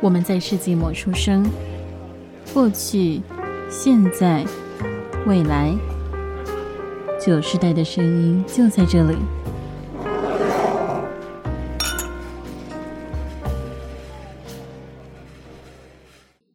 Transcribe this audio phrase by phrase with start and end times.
[0.00, 1.44] 我们在世纪末出生，
[2.54, 3.20] 过去、
[3.68, 4.44] 现在、
[5.26, 5.74] 未来，
[7.20, 9.16] 九世代的声音就在这里。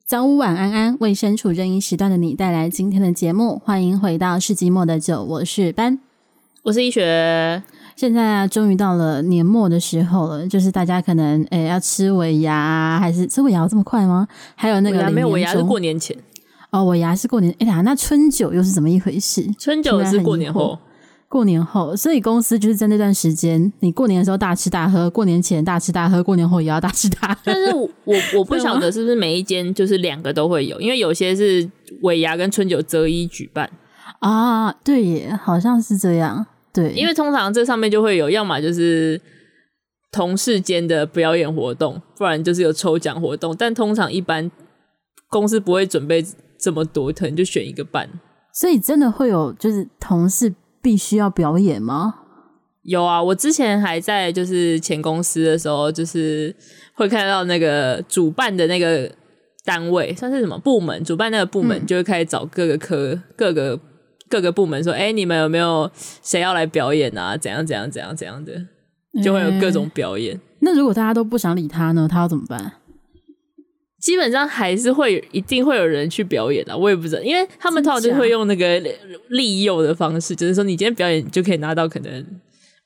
[0.05, 3.62] 早午晚安安，为身处任意时段的你带来今天的节目。
[3.66, 6.00] 欢迎回到世纪末的酒，我是班，
[6.62, 7.62] 我是一学。
[7.96, 14.28] 现在啊，终于到了年末的时候了，就是大家可能诶、欸、要吃尾牙，还是吃尾牙有这么快吗？
[14.56, 16.15] 还有那个没有尾牙是过年前
[16.71, 17.54] 哦，尾牙是过年。
[17.60, 19.48] 哎呀，那春酒又是怎么一回事？
[19.60, 20.79] 春酒是过年后，
[21.29, 27.42] 过年后，所以公司就是在那段时间，你过年的时候大吃大喝，过年前大吃大喝，过年后也要大吃大喝。
[27.46, 27.89] 但是我
[28.37, 31.70] 我不晓得是不是每一间就是两个都会有，因为有些是
[32.02, 33.70] 尾牙跟春酒择一举办
[34.20, 36.48] 啊，对耶，好像是这样。
[36.73, 39.22] 对，因为通常这上面就会有，要么就是
[40.11, 43.55] 同事间的表演活动，不然就是有抽奖活动。
[43.55, 44.50] 但通常一般
[45.30, 46.25] 公司不会准备
[46.58, 48.09] 这么多，可能就选一个办。
[48.52, 52.16] 所以真的会有，就是同事必须要表演吗？
[52.81, 56.55] 有啊，我之前还在就是前公司的时候，就是
[56.95, 59.11] 会看到那个主办的那个
[59.64, 61.03] 单位，算是什么部门？
[61.03, 63.80] 主办那个部门就会开始找各个科、嗯、各个。
[64.34, 65.88] 各个部门说：“哎、欸，你们有没有
[66.23, 67.38] 谁要来表演啊？
[67.38, 68.52] 怎样怎样怎样怎样的，
[69.23, 70.34] 就会有各种表演。
[70.34, 72.08] 欸、那如果大家都不想理他呢？
[72.09, 72.73] 他要怎么办？
[74.00, 76.76] 基本上还是会一定会有人去表演的。
[76.76, 78.81] 我也不知道，因为他们通常就会用那个
[79.30, 82.26] 利诱的方式，就是说你今天表演，就可以拿到可能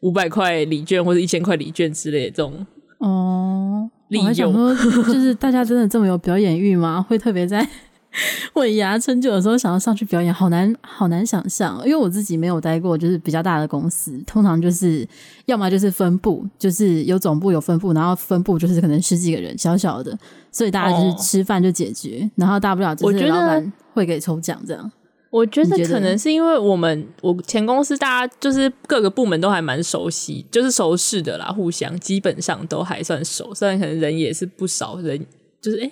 [0.01, 2.67] 五百块礼券或者一千块礼券之类的这种
[2.99, 3.89] 哦。
[4.09, 7.01] 利诱说，就是大家真的这么有表演欲吗？
[7.07, 7.65] 会特别在。”
[8.55, 15.07] 尾牙春酒的时候想要上去表演，好难好难想象，因为我自己没有待过，就是比较大的公司，通常就是
[15.45, 20.17] 要么就是分部，就是有总部有分部，然后分部就是可能十几个人，小小的，
[20.51, 24.91] 所以大家就是吃饭就解决，哦、然后大不了就是老板会给抽奖这样。
[25.29, 35.23] 我觉得可能是因为我们我前公司大家就是各个部门都还蛮熟悉，就是熟识的啦，互相基本上都还算熟，虽然可能人也是不少人，
[35.61, 35.91] 就是诶、欸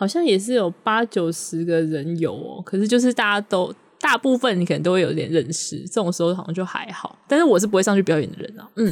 [0.00, 7.18] 好像也是有八九十个人有哦，可是就是大家都大部分你可能都会有点认识，这种时候好像就还好。
[7.28, 8.90] 但是我是不会上去表演的人啊，嗯。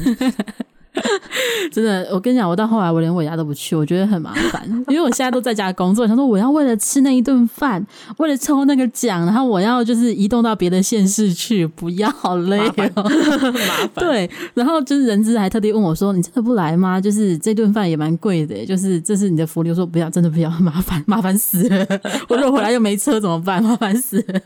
[1.71, 7.85] 真的，我跟你讲，我到后来我连尾牙都不去，我觉得很麻烦，因为我现在都在家工作，想说我要为了吃那一顿饭，
[8.17, 12.59] 为了抽那个奖，然后我要就是移动到别的县市去，不要好累
[12.95, 14.03] 哦，麻 烦。
[14.03, 16.99] 对，然后就是人资还特地问我说：“你真的不来吗？
[16.99, 21.85] 就是这顿饭也蛮贵的，就是这是你的福利。”我说：“不要，真的不要，麻烦，麻烦死了。
[22.27, 23.63] 我如果回来又没车怎么办？
[23.63, 24.41] 麻烦死了。”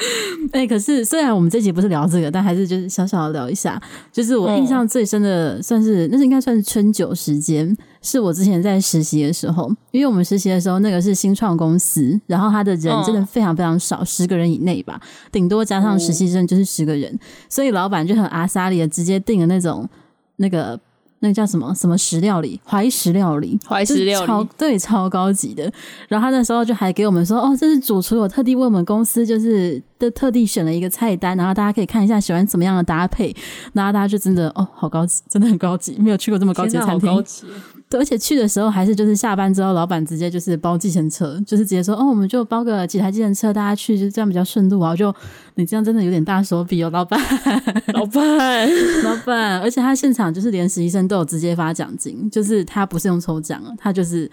[0.52, 3.80] 哎、欸，可是虽然我们这集不是聊这个，但还是就是小小的聊一下。
[4.10, 9.70] 就是我印象最深的，算是、嗯、那是应该算是春酒时间，是我之前在实习的时候。
[9.90, 15.00] 因为我们实习的时候，那个是新创公司，然后他的人真的非常非常少，十、嗯、个人以内吧，
[15.30, 17.18] 顶多加上实习生就是十个人，
[17.48, 19.88] 所以老板就很阿萨里的直接订了那种
[20.36, 20.80] 那个。
[21.20, 25.70] 那个叫什么什么石料理，怀石料理，怀石料理，超对，超高级的。
[26.08, 33.34] 然后他那时候就还给我们说，哦，这是主厨，我特地为我们公司就是的特地选了一个菜单，然后大家可以看一下喜欢怎么样的搭配。
[33.72, 37.24] 然后大家就真的哦，好高级，真的很高级，没有去过这么高级的餐厅。
[37.90, 44.94] 对，而且去的时候还是就是下班之后，老板直接就是包计程车，就是直接说，哦，我们就包个几台计程车，大家去就这样比较顺路啊。
[44.94, 45.12] 就
[45.56, 47.20] 你这样真的有点大手笔哦，老板，
[47.92, 48.68] 老板，
[49.02, 54.30] 老板，而且他现场就是连实习生都有直接发奖金，就是他不是用抽奖了，他就是。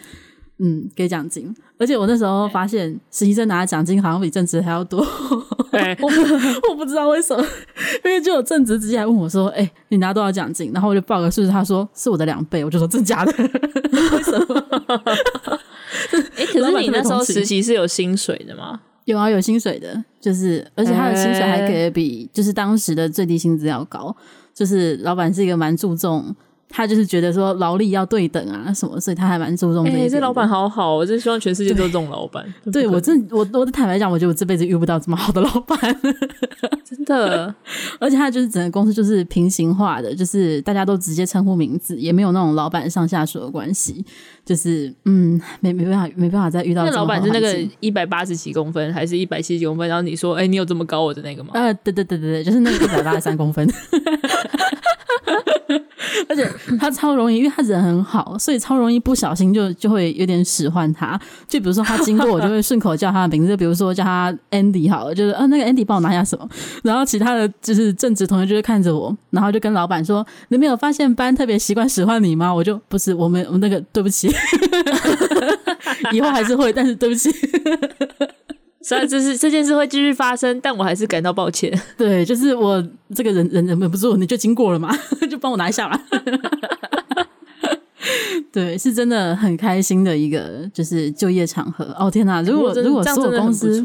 [0.59, 5.06] 嗯，给奖金，而且我那时候发现实习生拿的奖金好像比正职还要多，
[5.72, 6.09] 欸、 我
[6.72, 7.45] 我不知道为什么，
[8.03, 13.31] 因为就有正职直接来问我说：“哎、欸，你拿多少奖金？”然后我就报个数字，他说是我的两倍，我就说真假的？
[13.38, 14.66] 为什么？
[16.38, 18.81] 哎、欸，可是你那时候实习是有薪水的吗？
[19.06, 24.16] 有啊，有薪水的，就是而且他的薪水还给的比就是当时的最低薪资要高，
[24.56, 26.35] 就是老板是一个蛮注重。
[26.69, 30.03] 他就是觉得说劳力要对等啊什么，所以他还蛮注重这一点。
[30.05, 32.46] 哎、欸，这老板好好，我真希望全世界都是这种老板。
[32.66, 35.78] 对，对我真我我坦白讲，我觉得我这辈子遇不到这么好的老板，
[36.84, 37.53] 真的。
[37.99, 44.05] 而且他就是整个公司就是平行化的，就是大家都直接称呼名字，也没有那种老板上下属的关系。
[44.47, 46.85] 就是嗯，没没办法没办法再遇到。
[46.85, 49.90] 那老板是那个一百八十几公分，还是一百七十几公分？
[49.90, 51.49] 然后你说，哎、欸，你有这么高我的那个吗？
[51.53, 53.67] 呃，对对对对对，就是那个一百八十三公分。
[56.29, 56.49] 而且
[56.79, 61.20] 他超容易，因为他人很好，所以超容易不小心就就会有点使唤他。
[61.47, 66.47] 就比如说他经过，我就会顺口叫他的名字，就比如说叫他 Andy 好了，就是啊那个 Andy 帮我拿下什么。
[66.84, 74.29] 然后其他的就是正职同学就会看着我，然后就跟老板说：“你没有发现班特别习惯使唤你吗？”我就不是，我们我们那个对不起，
[76.13, 77.31] 以后还是会，但是对不起。
[78.81, 81.78] 虽然这是这件事会继续发生，但我还是感到抱歉。
[81.97, 82.81] 对，就是我
[83.13, 84.97] 这个人忍忍不住，你就经过了嘛，
[85.29, 86.01] 就帮我拿一下吧。
[88.51, 91.93] 对，是真的很开心的一个就是就业场合。
[91.99, 93.81] 哦天哪，如果如果所有公司。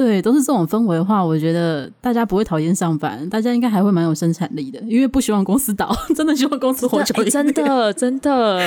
[0.00, 7.30] 对，都是这种氛围的话，我觉得大家不会讨厌上班，大家应该还会蛮有生产力的，因为不希望公司倒， 真的希望公司活久一点。
[7.30, 8.58] 真的，真的，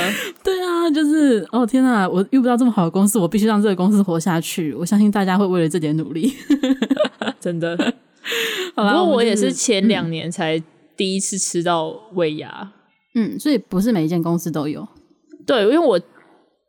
[0.43, 4.75] 对啊，就是哦天哪，我遇不到这么好的公司，我必须让这个公司活下去。
[4.75, 6.31] 我相信大家会为了这点努力，
[7.41, 7.75] 真的。
[8.75, 10.61] 好啦，不过我也是前两年才
[10.95, 12.71] 第一次吃到尾牙，
[13.15, 14.87] 嗯，所以不是每一间公司都有。
[15.47, 15.99] 对，因为我。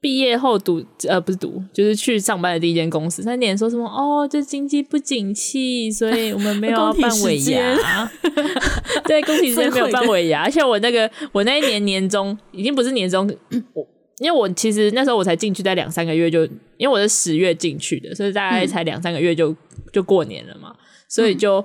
[0.05, 3.23] 毕业后读呃不是读，就是去上班的第一间公司。
[3.25, 8.11] 那年说什么哦，就经济不景气，所以我们没有 办尾牙。
[9.09, 13.27] 对，工体时间没有办尾牙， 而且我那个我那一年年终已经不是年终，
[13.73, 13.87] 我
[14.19, 16.45] 因为我其实那时候我才进去在两三个月就，
[16.77, 19.57] 因为我是十月进去的，所以大概才两三个月就
[19.91, 20.77] 就过年了嘛，
[21.09, 21.61] 所以就、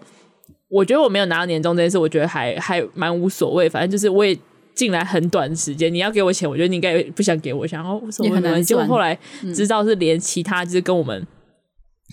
[0.48, 4.34] 嗯、我觉得我没有拿到年终这件事，我觉得还还蛮无所谓，反正就是我也。
[4.80, 8.34] 进来很短时间，你要给我钱，我觉得你应该不想给我，想要什么？
[8.34, 8.64] 很难。
[8.64, 9.18] 结果后来
[9.54, 11.28] 知道是连其他就是跟我们，嗯、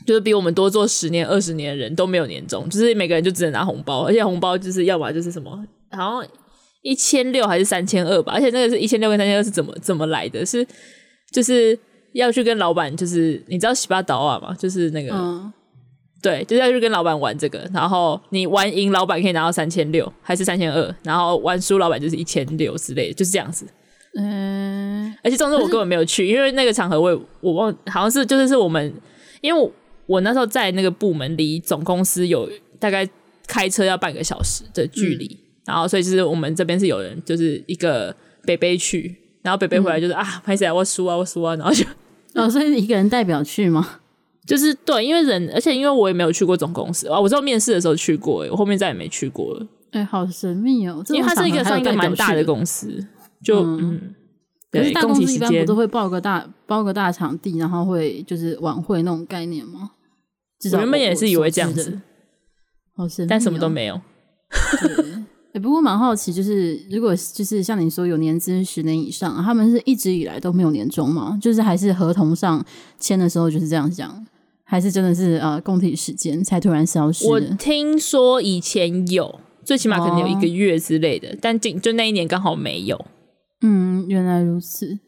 [0.04, 6.28] 就是比我们多做十年、二十年的人都没有年终，就是每个人就只能拿红包，而且红包就是要么就是什么，好像
[6.82, 10.44] 一千六还是三千二吧，而且那个是一千六跟三千二是怎么怎么来的？
[10.44, 10.66] 是
[11.30, 11.78] 就是
[12.14, 14.52] 要去跟老板，就是你知道洗巴岛啊嘛？
[14.54, 15.14] 就是那个。
[15.14, 15.52] 嗯
[16.22, 23.66] 对，就是要去跟老板玩这个，然后你玩赢老板可以拿到三千六，还是三千二，然后玩输老板就是一千六之类的，就是这样子。
[24.18, 28.92] 嗯，而且总之我根本没有去，因为那个场合我也我忘，好像是就是是我们，
[29.42, 29.70] 因为我，
[30.06, 33.06] 我那时候在那个部门离总公司有大概
[33.46, 38.12] 开车要半个小时的距离，嗯、然后所以就是我们这边是有人就是一个
[38.44, 41.84] 北北去，然后北北回来就是、嗯、啊，拍起来我输啊我输啊，然后就
[42.34, 44.00] 哦，所以一个人代表去吗？
[44.46, 49.66] 就是对，因为人，而且因为我也没有去过总公司啊，我知道面试的时候去过，我后面再也没去过了。
[49.90, 51.02] 哎、欸，好神秘哦！
[51.08, 53.04] 因为它是一个算一个蛮大的公司，
[53.43, 54.14] 就嗯，嗯
[54.70, 59.90] 可是大公司一般不都会包个大包个大场地，然后会就是晚会那种概念吗？
[60.72, 62.00] 我原本也是以为这样子，
[62.94, 64.00] 好神秘、哦，但什么都没有。
[65.52, 71.38] 欸、不过蛮好奇，就是如果就是像你说有年资十年以上，他们是一直以来都没有年终吗？
[71.40, 72.62] 就是还是合同上
[72.99, 74.26] 签的时候就是这样讲？
[74.68, 77.24] 还是真的是呃，供体时间才突然消失。
[77.28, 83.06] 我听说以前有，最起码可能有一个月之类的，哦、但就就那一年刚好没有。
[83.62, 84.98] 嗯，原来如此。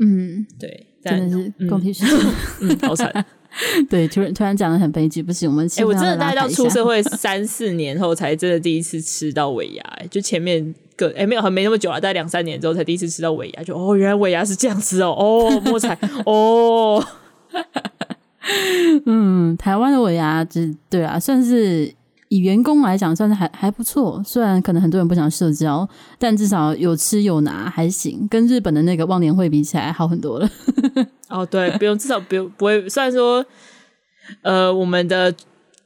[0.00, 2.18] 嗯，对，真的是供体时间，
[2.62, 3.12] 嗯， 嗯，好惨。
[3.90, 9.84] 对，突然突然讲的很悲剧，不行，我们哎、欸，我真的大概到出社会三四年后，才真的第一次吃到尾牙。
[10.10, 13.62] 就前面个哎、欸、没有，还没那么久啊，大概两三年之后才第一次吃到尾牙。
[13.62, 17.04] 就哦，原来尾牙是这样吃哦，哦，摸彩哦。
[19.06, 20.60] 嗯，台湾的尾牙，就
[20.90, 21.92] 对啊，算是
[22.28, 24.22] 以员工来讲，算是还还不错。
[24.24, 28.26] 虽然可能很多人不想社交，但至少有吃有拿还行。
[28.28, 30.48] 跟日本的那个忘年会比起来，好很多了。
[31.28, 32.88] 哦，对，不用，至少不用不会。
[32.88, 33.44] 虽然说，
[34.42, 35.34] 呃，我们的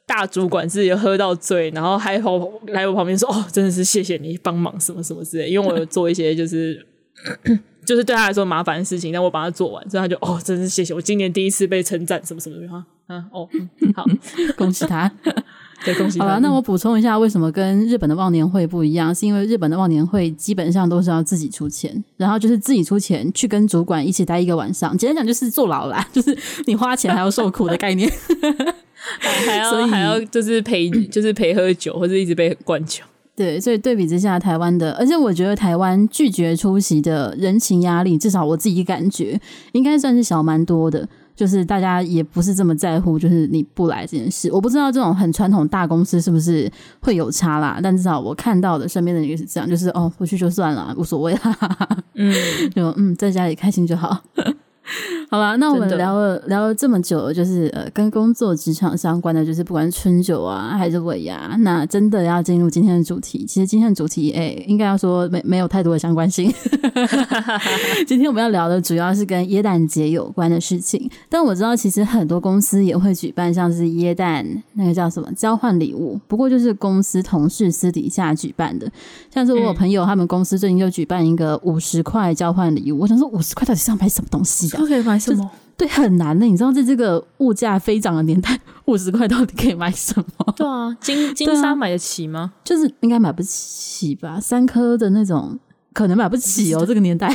[0.07, 6.87] 大主管自己喝到醉，然后还好来我旁边说：“哦，真的是谢谢你帮忙，什么什么之类。”因为我有做一些就是。
[7.87, 13.49] 就是对他来说麻烦的事情，但我把它做完，所以他就哦，真是谢谢我今年第一次被称赞，什么什么的哈，嗯哦，
[13.95, 14.05] 好，
[14.59, 15.11] 恭喜他，
[15.85, 16.27] 对，恭喜他。
[16.27, 19.15] 好了，那我补充一下，为什么跟日本的忘年会不一样？
[19.15, 28.11] 是因为日本的忘年会基本上都是要自己出钱，然后就是自己出钱去跟主管一起待一个晚上，简单讲就是坐牢啦， 就是你花钱还要受苦的概念，
[29.21, 33.05] 还要还要就是陪就是陪喝酒或者一直被灌酒。
[33.37, 39.39] 对，所以对比之下，台湾的，而且我觉得台湾拒绝出席的人情压力，至少我自己感觉
[39.73, 41.07] 应该算是小蛮多的。
[41.37, 44.51] 就是大家也不是这么在乎，就是你不来这件事。
[44.51, 46.67] 我不知道这种很传统大公司是不是
[47.01, 51.89] 会有差啦，但至少我看到的身边的人也是这样，就是哦，不去就算了，无所谓啦。
[52.15, 52.33] 嗯，
[52.75, 54.19] 就嗯，在家里开心就好。
[55.29, 63.45] 好吧，那我们聊了聊了这么久，就是呃，跟工作职场相关的，就是不管是春酒啊，还是尾牙，那真的要进入今天的主题。
[63.45, 66.53] 其实今天的主题，哎、欸，应该要说没没有太多的相关性。
[68.07, 71.11] 今天我们要聊的主要是跟耶诞节有关的事情。
[71.29, 78.91] 但我知道，其实很多公司也会举办像是耶诞那个叫什么交换礼物，不过就是公司同事私底下举办的。
[79.35, 83.01] 像是我有朋友，他们公司最近就举办一个五十块交换礼物。
[83.01, 84.76] 我想说，五十块到底是要买什么东西啊？
[84.85, 85.51] 可以买什么？
[85.77, 86.45] 对，很难的。
[86.45, 90.53] 你知道，在这个物价飞涨的年代， 五十块到底可以买什么？
[90.57, 92.53] 对啊，金金沙买得起吗？
[92.65, 95.59] 就是应该买不起吧，三颗的那种
[95.93, 96.83] 可能买不起哦。
[96.87, 97.31] 这个年代，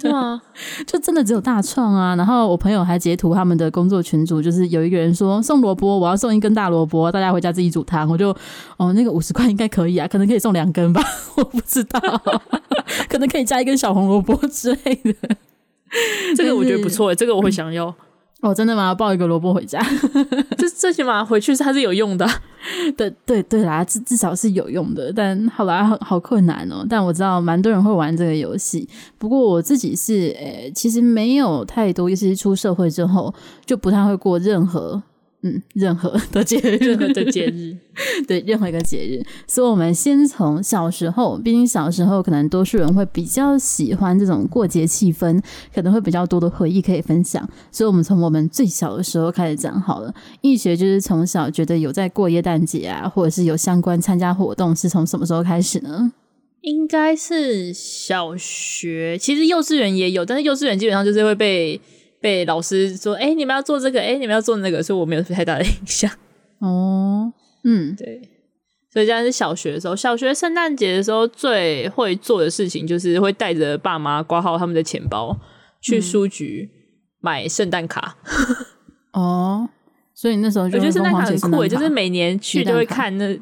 [0.00, 0.42] 对啊，
[0.88, 2.16] 就真的只有大创啊。
[2.16, 8.08] 然后我朋友还截图他们的工作群组，就是有一个人说送萝卜，我要送一根大萝卜，大家回家自己煮汤。
[8.08, 8.36] 我就
[8.76, 11.00] 哦，那个五十块应该可以啊，可能可以送两根吧，
[11.36, 12.00] 我不知道，
[13.08, 15.36] 可能可以加一根小红萝卜之类的。
[16.36, 17.94] 这个我觉得不错，这个我会想要。
[18.40, 18.94] 哦，真的吗？
[18.94, 19.84] 抱一个萝卜回家，
[20.56, 22.24] 这最起码回去是它是有用的。
[22.96, 25.12] 对对对啦，至至少是有用的。
[25.12, 26.86] 但好啦，好好困难哦。
[26.88, 28.88] 但我知道蛮多人会玩这个游戏。
[29.18, 33.34] 不过我自己是，诶，其实没有太多，尤其是出社会之后，
[33.66, 35.02] 就不太会过任何。
[35.48, 37.76] 嗯，任何的节日，任何的节日，
[38.28, 39.24] 对，任何一个节日。
[39.46, 45.40] 所以，我们先从小时候，毕竟小时候可能多数人会比较喜欢这种过节气氛，
[45.74, 47.48] 可能会比较多的回忆可以分享。
[47.72, 50.14] 所以，我们从我们最小的时候开始讲好了。
[50.42, 56.12] 易学就是从小觉得有在过耶诞节啊，或者是有相关参加活动，是从什么时候开始呢？
[56.60, 61.80] 应该是小学，其实幼稚园也有，但是幼稚园基本上就是会被。
[62.20, 66.10] 被老师说：“哎、欸，你们要做这个，哎、欸，你们要做那个。”所以我没有太大的印象。
[66.60, 67.32] 哦，
[67.64, 68.20] 嗯，对。
[68.92, 75.38] 所以这样是小学的时候，小学圣诞节的时候最会做的事情就是会带着爸妈挂号他们的钱包
[75.80, 76.68] 去书局
[77.20, 78.16] 买圣诞卡。
[79.12, 79.68] 嗯、 哦，
[80.14, 83.38] 所以那时候就我觉得圣诞卡很酷，就是每年去都会看那，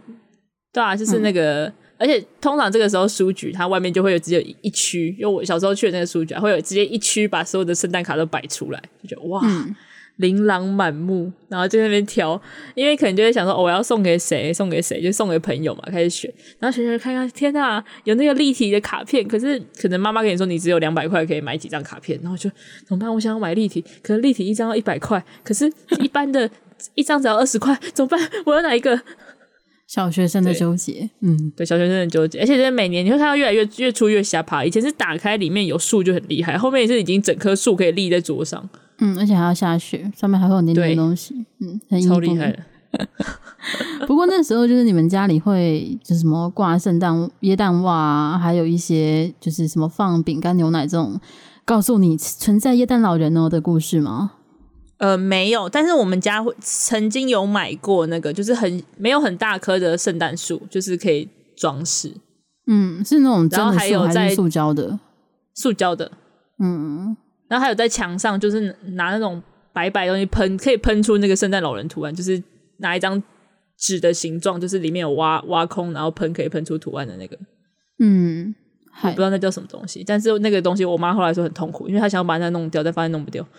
[0.72, 1.66] 对啊，就是那个。
[1.66, 9.74] 嗯而且通常这个时候书局它外面就会有只有一区，因为我小时候去的那个书局会有直接一区把所有的圣诞卡都摆出来，就觉得哇，嗯、
[10.16, 12.40] 琳琅满目，然后就在那边挑，
[12.74, 22.50] 因为可能就会想说、哦、我要送给谁，送给谁，就送给朋友嘛，开始选，然后选选看看，天呐，有那个立体的卡片，可是可能妈妈跟你说你只有两百块可以买几张卡片，然后就
[22.86, 23.12] 怎么办？
[23.12, 26.50] 我想要买立体，可是立体一张要一百块，可是一般的
[26.94, 28.20] 一张只要二十块，怎么办？
[28.44, 29.00] 我要哪一个？
[29.86, 34.64] 小学生的纠结，嗯，对，小学生的纠结，而且是每年你会看到越来越越出越瞎爬。
[34.64, 42.58] 以前是打开里面有树就很厉害，后面也是已经整棵树可以立在桌上，嗯，而且还要下雪，上面还会有黏黏的东西，嗯，很超厉害的。
[44.06, 51.20] 不过那时候就是你们家里会就是什么挂圣诞椰蛋袜啊，还有一些就是什么放饼干牛奶这种
[51.64, 54.32] 告诉你存在椰蛋老人哦的故事吗？
[54.98, 62.12] 呃，没有，但是我们家会曾经有买过那个，就是很没有很大棵的圣诞树，就是可以装饰。
[62.66, 64.98] 嗯，是那种真的树还有在塑胶的？
[65.54, 66.10] 塑胶的。
[66.62, 67.16] 嗯，
[67.48, 72.42] 然后还有在墙上，就是拿那种白白东西喷，可以喷出那个圣诞老人图案，就是
[72.78, 73.22] 拿一张
[73.78, 77.38] 纸的形状，就是里面有挖挖空，然后喷可以喷出图案的那个。
[77.98, 78.54] 嗯，
[79.02, 83.46] 我不知道那叫什么东西，但是那个东西我妈后来说很痛苦，因为她想要把它弄掉，但发现弄不掉。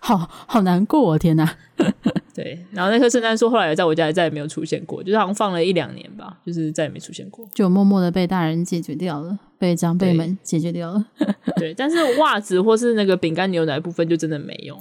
[0.00, 0.16] 好
[0.46, 1.56] 好难过，哦天哪！
[2.34, 11.04] 对，然后那棵圣诞树后来也在我家也再也没有出现过，就是好像放了一两年吧，就是再也没出现过，就默默的被大人解决掉了，被长辈们解决掉了。
[11.56, 14.78] 对，但是袜子或是那个饼干牛奶部分就真的没有，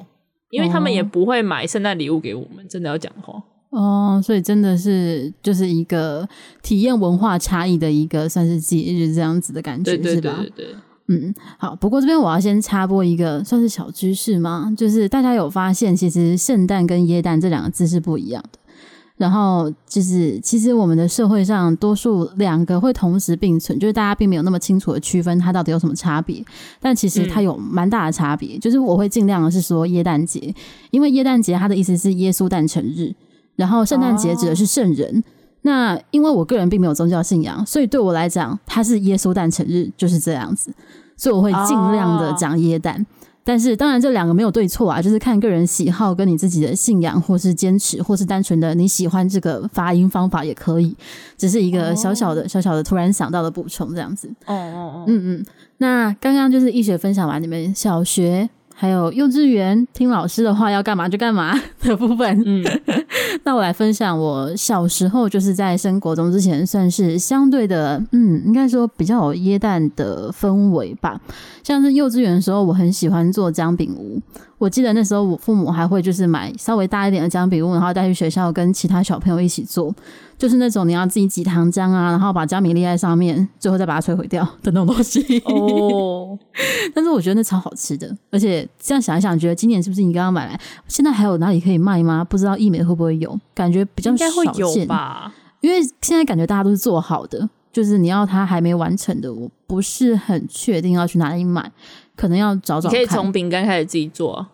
[0.51, 6.27] 因为他们也不会买圣诞礼物给我们，真的要讲话哦，所以真的是就是一个
[6.61, 10.65] 体验文化差异的一个算是节日这样子的感觉，对对对对？
[11.12, 11.75] 嗯，好。
[11.75, 14.72] 不过这边我要先插播一个算是小知识吗？
[14.78, 18.60] 就是大家有发现，其实圣诞跟耶诞这两个字是不一样的。
[19.18, 26.42] 然后就是，其实我们的社会上多数两个会同时并存，就是大家并没有那么清楚的区分它到底有什么差别。
[26.80, 28.56] 但其实它有蛮大的差别。
[28.56, 30.54] 嗯、就是我会尽量的是说耶诞节，
[30.92, 33.13] 因为耶诞节它的意思是耶稣诞辰日，
[33.58, 35.18] 然后圣诞节指的是圣人。
[35.18, 35.24] 哦、
[35.62, 40.72] 那因为我个人并没有宗教信仰，所以对我来讲，它是耶稣诞辰日就是这样子。
[41.18, 43.06] 所以我会尽量的讲耶诞，oh.
[43.44, 50.96] 但是当然这两个没有对错啊，就是看个人喜好跟你自己的信仰，或是坚持，或是单纯的你喜欢这个发音方法也可以，
[51.38, 52.50] 只是一个小小的、oh.
[52.50, 54.30] 小小的突然想到的补充这样子。
[54.46, 55.46] 哦哦哦，嗯嗯，
[55.80, 58.50] 那刚刚就是易学分享完你们小学。
[58.81, 62.63] 还有幼稚园听老师的话要干嘛就干嘛的部分，嗯，
[63.43, 71.19] 那我来分享我小时候就是在升国中之前，算是相对的，嗯，应该说比较有耶诞的氛围吧。
[71.62, 74.17] 像是幼稚园的时候，我很喜欢做姜饼屋。
[74.57, 79.93] 我记得那时候我父母还会就是买稍微大一点的姜饼屋，然后带去学校跟其他小朋友一起做，
[80.39, 85.22] 就是那种你要自己挤糖浆啊，然后把姜米粒在上面，最后再把它摧毁掉的那种东西。
[85.46, 86.39] 哦，
[86.96, 90.60] 但是我觉得那超好吃的，而且这样想一想，觉得今年是不是你刚刚买来？
[90.88, 92.24] 现在还有哪里可以卖吗？
[92.24, 93.38] 不知道易美会不会有？
[93.53, 95.34] 感觉比较少见，应该会有吧？
[95.60, 101.69] 因为现在感觉大家都是做好的，就是你要它还没完成的，我不是很确定要去哪里买。
[102.15, 104.46] 可能要找找看，可以从饼干开始自己做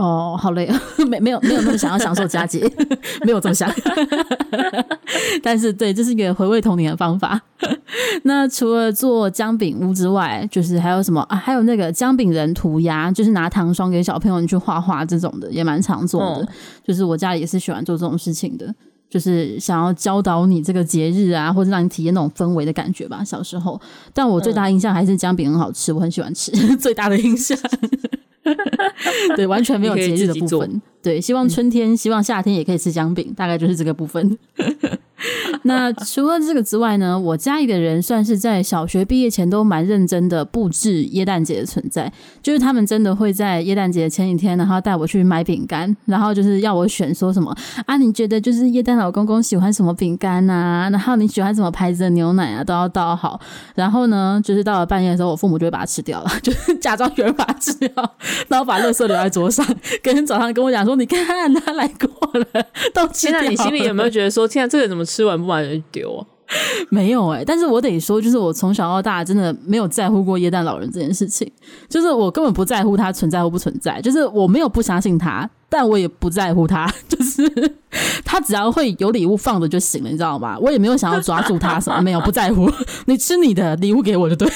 [0.00, 0.36] 哦。
[0.40, 2.60] 好累 啊，没没有没有那么想要享受佳节，
[3.24, 3.70] 没有这么想。
[5.42, 7.40] 但是对，这是一个回味童年的方法。
[8.24, 11.36] 那除了做姜饼屋之外，就是还有什么啊？
[11.36, 16.42] 还有那个姜饼人涂鸦，就是拿糖霜给小朋友去画画这种的，也蛮常做的。
[16.42, 16.48] 嗯、
[16.86, 18.72] 就是我家里也是喜欢做这种事情的，
[19.08, 23.22] 就是想要教导你这个节日啊，或者让你体验那种氛围的感觉吧。
[23.24, 23.80] 小时候，
[24.14, 26.50] 但我最大印象还是姜饼很好吃，我很喜欢吃。
[26.76, 27.58] 最大的印象，
[29.36, 30.82] 对，完全没有节日的部分。
[31.02, 34.38] 对，希望春天、嗯、希望夏天也可以吃姜饼，大概就是这个部分。
[35.64, 42.10] 那除了这个之外呢，我家里的人算是在小学毕业前都蛮认真的布置耶诞节的存在，
[42.42, 47.54] 就是他们真的会在耶诞节前几天，然后带我去买饼干，然后就是要我选说什么
[47.86, 47.96] 啊？
[47.96, 50.88] 你觉得就是耶诞老公公喜欢什么饼干啊？
[50.90, 52.64] 然后你喜欢什么牌子的牛奶啊？
[52.64, 53.40] 都要倒好。
[53.74, 57.90] 然后呢，就是到了半夜的时候，我父母就会把它吃掉了， 就是假装有人把它吃掉，
[58.48, 59.66] 然后把垃圾留在桌上。
[60.02, 62.46] 隔天早上跟我讲说，你看他来过了，
[62.94, 63.40] 都吃掉了。
[63.40, 65.46] 现在你心里有没有觉得说，现在这个怎么吃完不？
[65.46, 66.26] 完就丢啊？
[66.88, 71.50] 没有哎、欸，但是我得说，就是我从小到大真的没有在乎过耶诞老人这件事情，
[71.88, 77.42] 就是我根本不在乎他存在或不存在，就是我没有不相信他，但我也不在乎他， 就是
[78.24, 80.58] 他只要会有礼物放着就行了，你知道吗？
[80.60, 82.68] 我也没有想要抓住他什么，没有不在乎，
[83.06, 84.48] 你吃你的礼物给我就对。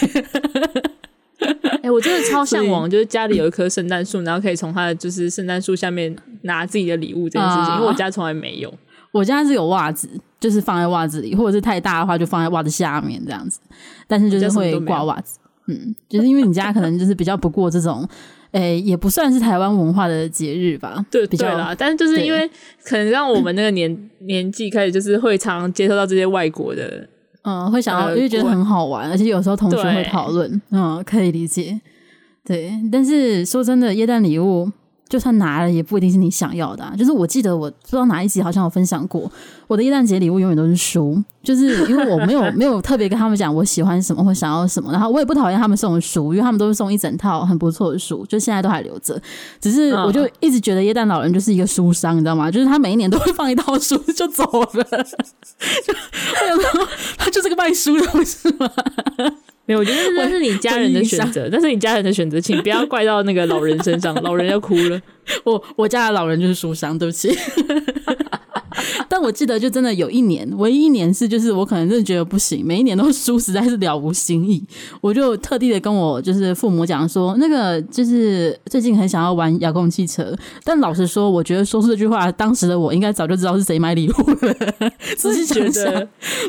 [1.41, 8.73] 哎、欸，我真的超向往， 就是家里有一棵圣诞树，然后可以从他的就是圣诞树下面拿自己的礼物这件事情，啊、因为我家从来没有。
[9.15, 10.09] 我家是有袜子，
[10.41, 13.61] 就是放在袜子里，或者是太大的话就放在袜子下面这样子。
[14.09, 18.07] 但是就是会挂袜子，嗯，就是因为你家可能就是比较不过这种，
[18.51, 21.07] 诶、欸，也不算是台湾文化的节日吧？
[21.13, 21.73] 对，比较对啦。
[21.79, 22.51] 但是就是因为
[22.85, 27.09] 可能让我们那个年 年纪开始，就是会常常接受到这些外国的，
[27.45, 31.81] 嗯，会想到因为觉得很好玩，而且有时候同学会讨论，嗯，可以理解。
[32.45, 34.71] 对，但是说真的，耶诞礼物。
[35.15, 36.93] 就算拿了，也不一定是你想要的啊。
[36.99, 39.31] 就是我记得，我不知道哪一集好像有分享过，
[39.69, 49.17] 我的耶诞节礼物永远都是书，就是因为我没有 没有特别跟他们讲我喜欢什么或想要什么，然后我也不讨厌他们送的书，因为他们都是送一整套很不错的书，就现在都还留着。
[49.61, 52.51] 只是我就一直觉得耶诞老人就是一个书商，你知道吗？
[52.51, 55.95] 就是他每一年都会放一套书 就走了， 就
[56.57, 58.69] 我想说他就是个卖书的，不是吗？
[59.67, 65.01] 没有，我觉得那是你家人的选择，那是你家人的选择，请不要怪到那个老人身上， 老人要哭了。
[65.45, 67.37] 我我家的老人就是书商，对不起。
[69.09, 74.63] 但我记得，就真的有一年，唯一一年是，就是我可能真的觉得不行，每一年都书实在是了无新意，
[75.01, 84.55] 我就特地的跟我就是父母讲说，那个就是最近很想要玩遥控汽车，但老实说，我觉得说出这句话，当时的我应该早就知道是谁买礼物了。
[85.17, 85.85] 仔细想想，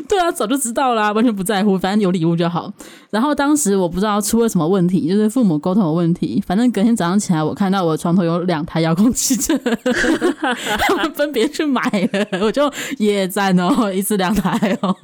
[0.08, 2.72] 对啊，早就知道啦，完全不在乎，反正有礼物就好。
[3.10, 11.80] 然后当时我不知道出了什么问题，就是父母沟通的问题，反正隔天早上起来，我看到我的床头有两台遥控汽车，他们分别去买
[12.12, 12.40] 了。
[12.40, 14.94] 我就也赞哦，一次两台哦，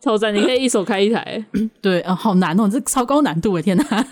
[0.00, 0.34] 超赞！
[0.34, 1.44] 你可以一手开一台，
[1.80, 4.06] 对啊、哦，好难哦，这超高难度，我天哪！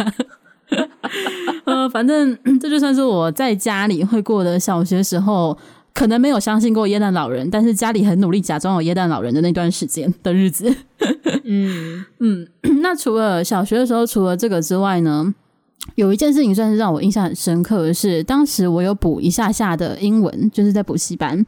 [1.64, 5.57] 呃，反正 这就算是我在家里会过的小学时候，
[5.92, 10.74] 可能没有相信过耶诞老人，但是家里很努力假装有耶诞老人的那段时间的日子。
[11.44, 12.48] 嗯嗯，
[12.81, 15.35] 那除了小学的时候，除了这个之外呢？
[15.95, 21.45] 有一件事情算是让我印象很深刻的是，当时我有补一下下的英文，就是在补习班。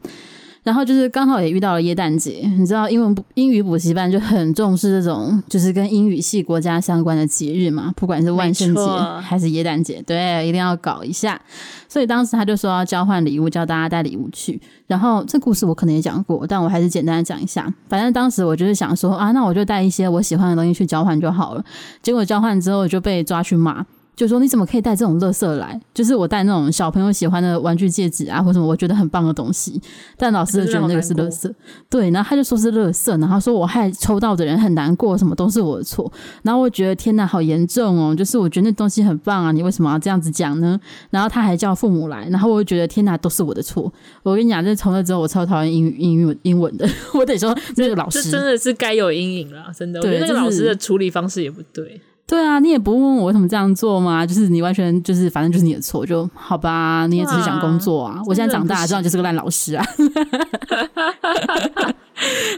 [0.63, 8.81] 然后就是刚好也遇到了耶诞节，你知道英文英语补习班就很重视这种就是跟英语系国家相关的节日嘛，不管是万圣节
[9.21, 11.39] 还是耶诞节，对，一定要搞一下。
[11.87, 14.59] 所以当时他就说要交换礼物，叫大家带礼物去。
[14.87, 17.71] 然后这故事我可能也讲过，但我还是简单的讲一下。
[17.87, 21.63] 反正当时我就是想说啊，那我就带一些我喜欢的东西去交换就好了。
[22.01, 23.85] 结果交换之后就被抓去骂。
[24.15, 25.79] 就说你怎么可以带这种垃圾来？
[25.93, 29.81] 就是我带那种小朋友喜欢的玩具戒指啊，或什么我觉得很棒的东西，
[30.17, 31.53] 但老师就觉得那个是垃圾。
[31.89, 36.11] 对，然后他就说是垃圾，然后说我害抽到的人很难过，什么都是我的错。
[36.43, 38.15] 然后我觉得天哪，好严重哦！
[38.15, 40.79] 就是我觉得那东西很棒啊，你为什么要这样子讲呢？
[41.09, 43.91] 然后他还叫父母来，然后我就觉得天哪，都是我的错。
[44.23, 46.87] 我跟你讲，这从那之后我超讨厌英语英语英文的。
[47.13, 49.99] 我得说那个老师真的是该有阴影了，真的。
[49.99, 51.99] 我觉得那个老师的处理方式也不对。
[52.27, 54.25] 对啊，你也不问问我为什么这样做吗？
[54.25, 57.05] 就是你完全就是反正就是你的错，就好吧。
[57.07, 58.19] 你也只是想工作啊。
[58.25, 59.85] 我现在长大了，知道就是个烂老师啊。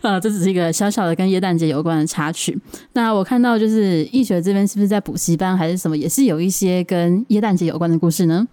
[0.02, 2.58] 啊， 这只是一个小小的跟耶诞节有关的插曲。
[2.94, 8.48] 那我看到就是易学这边是不是在补习班还是什么，也是有一些跟耶诞节有关的故事呢？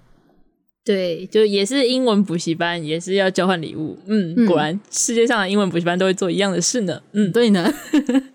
[0.85, 3.97] 对，就也是英文补习班，也是要交换礼物。
[4.07, 7.01] 嗯，嗯，果然世界上的英文补习班都会做一样的事呢。
[7.13, 7.73] 嗯，对呢。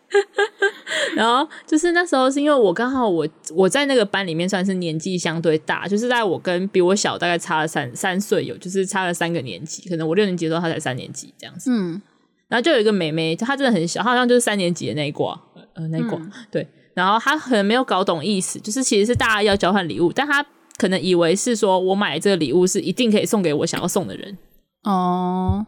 [1.16, 11.72] 然后就是那时候是因为我刚好我我在那个班里面算是年纪相对大，就是在我跟比我小大概差了三三岁有，就是差了三个年级，可能我六年级的时候他才三年级这样子。
[11.72, 12.02] 嗯，
[12.48, 15.40] 然后就有一个妹妹，她真的很小，她好像就是三年级的那一挂，
[15.76, 16.68] 呃，那一挂、嗯、对。
[16.96, 20.46] 然后她可能没有搞懂意思，就是其实是大家要交换礼物，但她
[20.78, 24.38] 可能以为是说我买这个礼物是一定可以送给我想要送的人
[24.84, 25.66] 哦。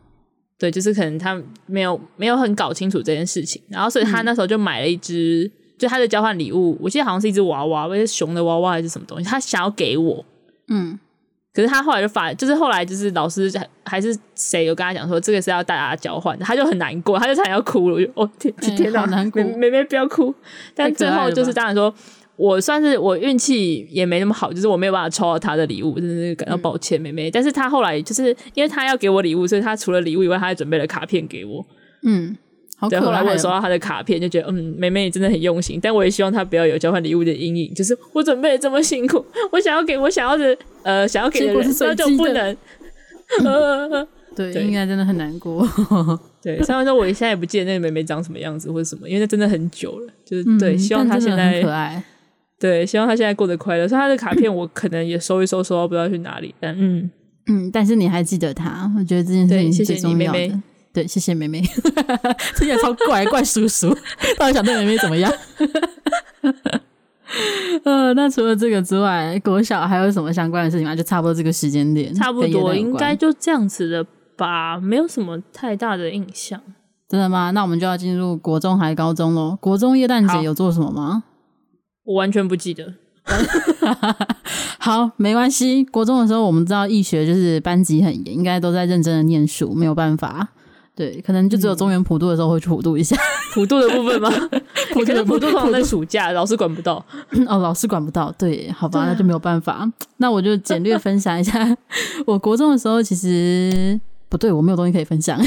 [0.61, 10.23] 对，就是可能他没有没有很搞清楚这件事情，然后所以他那时候就买了一只，嗯、就他的交换礼物，我记得好像是一只娃娃，或者熊的娃娃还是什么东西，他想要给我，
[10.67, 10.99] 嗯，
[11.51, 13.51] 可是他后来就发，就是后来就是老师
[13.83, 20.31] 还是谁有跟他讲说这个是要大家交换的，他就很难过，他就差点要哭了，我就哦天天哪，难过，妹妹不要哭，
[20.75, 21.91] 但最后就是当然说。
[22.41, 27.29] 我算是我运气也没那么好，就是我没有办法抽到他的礼物，真的是感到抱歉，妹妹。
[27.29, 31.63] 但是他后来就是因为他要给我礼物，所以他除了礼物以外，他还准备了卡片给我。
[32.01, 32.35] 嗯，
[32.77, 32.99] 好可爱。
[32.99, 35.79] 对，后来我收到他的卡片，就觉得嗯，妹妹你真的很用心。
[35.79, 42.57] 但我也希望他不要有交换礼物的阴影，就是我准备了这么辛苦，我想要给我想要的呃想要给的人，那就不能。
[43.45, 45.67] 呃 对，应该真的很难过。
[46.41, 50.07] 对，虽然说我现在也不记得那个妹妹长什么样子或者什么，因为那真的很久了。
[50.23, 52.01] 就是对，希望她现在很可爱。
[52.61, 53.87] 对，希望他现在过得快乐。
[53.87, 56.53] 所以他的卡片我可能也收一收，收到不知道去哪里。
[56.59, 57.09] 但嗯
[57.47, 60.61] 嗯，但是你还记得他，我觉得这件事情是最重要的。
[60.93, 61.59] 对，谢谢你妹妹。
[61.63, 62.13] 对，谢谢妹妹。
[62.55, 63.89] 听起来超怪，怪叔叔，
[64.37, 65.33] 到底想对妹妹怎么样？
[67.83, 70.95] 呃，那除了这个之外，国小还有什么相关的事情吗？
[70.95, 76.61] 就差不多这个时间点，差不多应该就这样子的吧，没有什么太大的印象。
[77.09, 77.49] 真的吗？
[77.51, 79.57] 那我们就要进入国中还是高中喽？
[79.59, 81.23] 国中耶诞节有做什么吗？
[82.03, 82.93] 我完全不记得。
[84.79, 85.83] 好，没关系。
[85.85, 90.47] 国中的时候，我们知道易学就是班级很严，应该都在认真的念书，没有办法。
[90.93, 93.15] 对，可能就只有中原普渡的时候会去普渡一下。
[93.53, 94.29] 普渡的部分吗？
[94.91, 97.03] 普渡普渡通常在暑假，老师管不到。
[97.47, 98.31] 哦，老师管不到。
[98.37, 99.89] 对，好吧，那就没有办法。
[100.17, 101.77] 那我就简略分享一下，
[102.25, 105.37] 我国中的时候其实不对，我没有东西可以分享。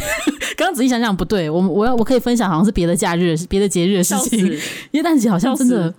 [0.57, 4.57] 刚刚仔细想想，不对，我我要我可以分享，好像是别的假日、别的节日的事情。
[4.93, 5.93] 耶诞节好像真的。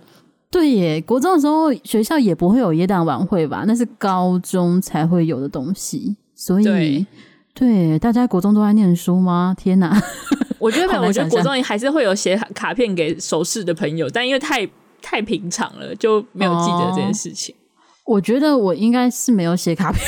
[0.56, 3.64] 对耶，国中的时候学校也不会有耶诞晚会吧？
[3.66, 6.16] 那是高中才会有的东西。
[6.34, 7.06] 所以，对，
[7.52, 9.54] 对，大家国中都在念书吗？
[9.58, 9.94] 天哪！
[10.58, 14.66] 我觉得没有，我觉得国中还是会有写卡片给熟识的朋友，但因为太
[15.02, 17.54] 太平常了，就没有记得这件事情。
[17.54, 17.60] 哦，
[18.06, 20.02] 我觉得我应该是没有写卡片。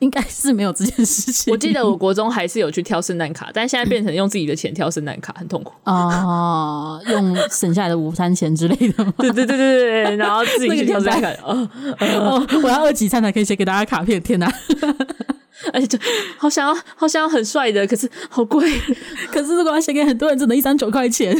[0.00, 1.50] 应该是没有这件事情。
[1.50, 9.14] 我记得我国中还是有去挑圣诞卡，但现在变成用自己的钱挑圣诞卡，很痛苦哦，用省下来的午餐钱之类的吗？
[9.18, 11.30] 对对对对对，然后自己去挑圣诞卡。
[11.42, 11.68] 哦
[12.00, 14.52] 哦，我要二级餐才可以写给大家卡片，天哪！
[15.72, 15.98] 而且就
[16.36, 18.68] 好想要，好想要很帅的，可是好贵。
[19.30, 21.36] 可是如果要写给很多人，只能一张九块钱。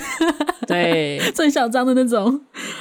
[0.66, 2.40] 对， 最小张的那种。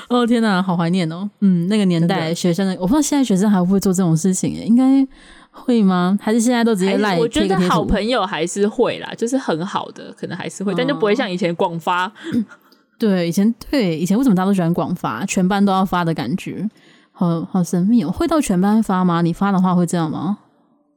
[0.10, 1.30] 哦天哪，好怀念哦。
[1.42, 5.06] 嗯，那个年代学生的，我不知道现在学生还会不会做这种事情诶，应该
[5.52, 6.18] 会吗？
[6.22, 7.18] 还是现在都直接赖？
[7.18, 12.12] 我觉得好朋友还是会啦，就是很好的，可能还是会，但就不会像以前广发。
[12.34, 12.46] 嗯。
[13.00, 15.26] 对，以前对以前为什么大家都喜欢广发？
[15.26, 16.70] 全班都要发的感觉，
[17.12, 18.10] 好好神秘哦。
[18.10, 19.22] 会到全班发吗？
[19.22, 20.38] 你发的话会这样吗？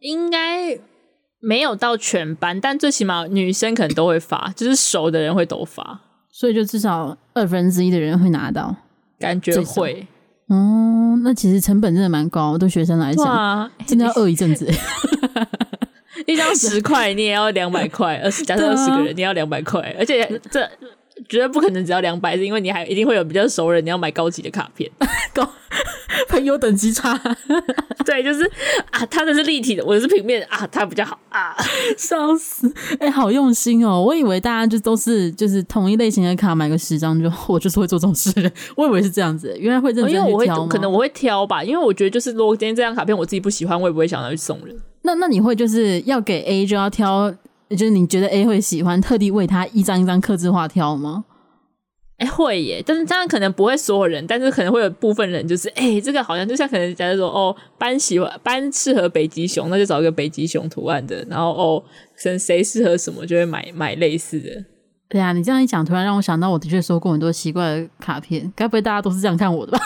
[0.01, 0.79] 应该
[1.41, 8.75] 没有到全班，但最起码女生可能都会发，就是熟的人会都发，所以就至少二分之一的人会拿到，
[9.19, 10.07] 感觉会。
[10.49, 14.71] 哦，那其实成本真的蛮高，对学生来讲，哇真的要饿一阵子。
[16.27, 20.69] 一张十块，你也要两百块，二十加上二十个人，你要两百块，而且这
[21.29, 24.91] 绝对不可能只要两百，是因为你还一定会有比较熟人，你要买高级的卡片。
[25.35, 25.49] 高
[26.29, 27.21] 朋友等级差，
[28.05, 28.43] 对，就是
[28.91, 31.55] 啊，他的是立体的，我的是平面啊，他比较好啊，
[31.99, 32.73] 笑死！
[32.99, 38.33] 哎、欸，好用心哦，我以为大家就都是就是同一类型的卡，买个十张就，我就是会做这种事，
[38.77, 44.75] 我以为是这样子，原来会认真挑，因为我会可能我会挑吧，因为我觉得就是如果今天这张卡片我自己不喜欢，我也不会想要去送人。
[45.03, 47.33] 那那你会就是要给 A 就要挑，
[47.71, 51.25] 就是你觉得 A 会喜欢，特地为他一张一张刻字画挑吗？
[52.19, 61.83] 哎、欸，会耶，但是这样可能不会所有人，但是可能会有部分人，就是哎、欸，这个好像就像可能假如说哦，班喜欢班适合北极熊，那就找一个北极熊图案的，然后哦，
[62.23, 64.65] 可能谁适合什么就会买买类似的。
[65.11, 69.79] 对呀、啊，你这样一讲，突然让我想到，我的确收过很多奇怪的卡片，该不会大家都是这样看我的吧？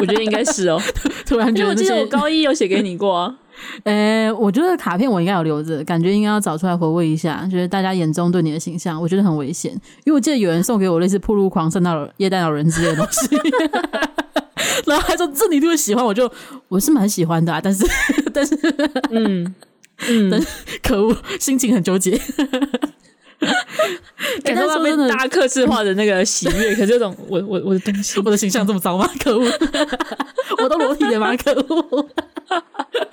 [0.00, 0.80] 我觉得应该是哦。
[1.26, 3.38] 突然觉得，我记得我高一有写给你过啊。
[3.84, 9.72] 呃，我觉得卡片我应该有留着，感觉应该要找出来回味一下，就是大家眼中对你的形象，我觉得很危险，
[10.04, 13.28] 因为我记得有人送给我类似破路狂、圣诞老耶诞老人之类的东西，
[14.86, 16.30] 然后还说这你一定会喜欢，我就
[16.68, 17.84] 我是蛮喜欢的啊，但是
[18.32, 18.58] 但是
[19.10, 19.54] 嗯
[20.08, 20.46] 嗯， 但是
[20.82, 22.20] 可恶，心情很纠结。
[24.42, 29.08] 感受到被大家客制化的那个喜悦， 可是这种我我我的东西，我的形象这么糟吗？
[29.22, 29.44] 可恶，
[30.62, 31.36] 我都裸体的吗？
[31.36, 32.08] 可恶，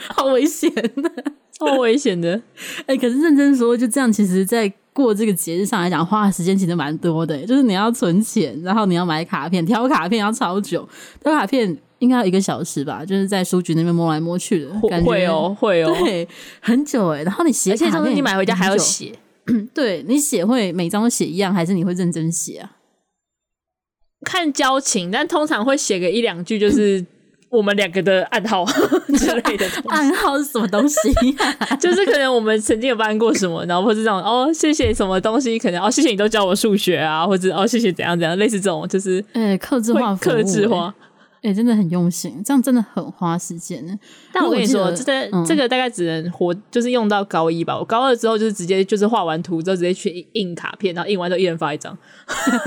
[0.09, 1.11] 好危险的，
[1.51, 2.39] 超危险的。
[2.81, 7.37] 哎、欸，可是认真说，就这样，其实，在过这个节日上来讲，花的时间其实蛮多的。
[7.45, 10.87] 就是你要存钱，然后你要买卡片，挑卡片要超久，
[11.21, 13.03] 挑卡片应该要一个小时吧？
[13.03, 16.27] 就是在书局那边摸来摸去的，感觉会哦，会哦，对，
[16.61, 17.23] 很久哎。
[17.23, 19.11] 然后你写，而且东西你买回家还要写。
[19.73, 22.77] 对，你写会每张都写一样，还是你会认真写啊？
[24.25, 27.05] 看交情，但通常会写个一两句，就是
[27.49, 28.65] 我们两个的暗号
[29.17, 29.67] 之类的。
[29.89, 30.97] 暗号是什么东西
[31.59, 31.75] 啊？
[31.75, 40.95] 就是可能我们曾经有办过什么，然后或是这种哦，谢谢什么东西，可能哦，谢谢你都教我数学啊，或者哦，谢谢怎样怎样，类似这种，就是嗯，克制化，克制化。
[41.43, 43.93] 哎、欸，真的很用心，这样真的很花时间呢。
[44.31, 47.77] 但我跟你说，这个、嗯、这个大概只能活，就是用到高一吧。
[47.77, 51.97] 我高二之后就是直接就是画完图之后直接去印卡片，然后印完之后一人发一张，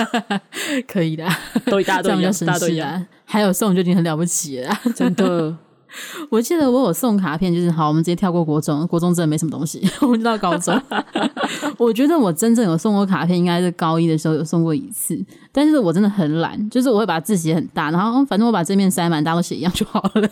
[0.87, 1.27] 可以的，
[1.65, 3.07] 都大家 都一样，大家都一样。
[3.25, 5.57] 还有送就已经很了不起了，真的。
[6.31, 10.81] 我记得我有送卡片，就是好，我们直接跳过国中，国中真的没什么东西， 我们就到高中。
[11.79, 15.19] 我觉得我真正有送过卡片，应该是高一的时候有送过一次，
[15.53, 20.29] 但是我真的很懒，就是我会把字写很大，然后反正我把这面塞满，大家都写一样就好了。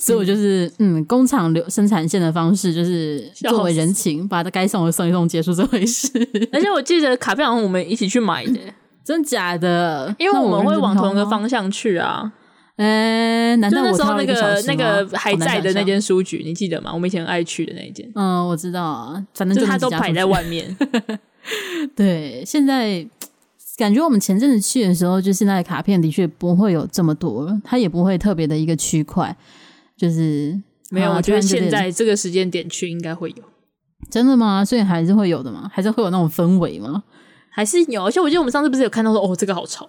[0.00, 6.10] 所以我就是嗯，工厂流生产线的方式，就是作为人情，把它该送的送一送，结束这回事。
[6.52, 8.58] 而且我记得卡片好像我们一起去买的，
[9.04, 10.12] 真假的？
[10.18, 12.32] 因为我们会往同一个方向去啊。
[12.80, 16.90] 呃，难道我那时候那个那个还在的那间书局，你记得吗？
[16.94, 18.10] 我们以前爱去的那一间。
[18.14, 20.74] 嗯，我知道啊，反正就他都摆在外面。
[21.94, 23.06] 对，现在
[23.76, 29.36] 感觉我们前阵子去的时候，就现在的卡片的确不会有这么多，它也不会特别的一个区块，
[29.94, 31.12] 就是没有。
[31.12, 33.44] 我觉得现在这个时间点去应该会有。
[34.10, 34.64] 真的吗？
[34.64, 35.70] 所以还是会有的吗？
[35.70, 37.02] 还是会有那种氛围吗？
[37.50, 38.06] 还是有？
[38.06, 39.86] 而且我记得我们上次不是有看到说，哦，这个好潮。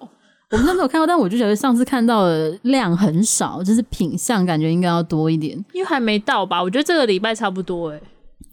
[0.51, 6.61] 我们都没有看到，但我就觉得上次看到的量很少，就是品相感觉应该要多一点，因为还没到吧？
[6.61, 8.01] 我觉得这个礼拜差不多诶、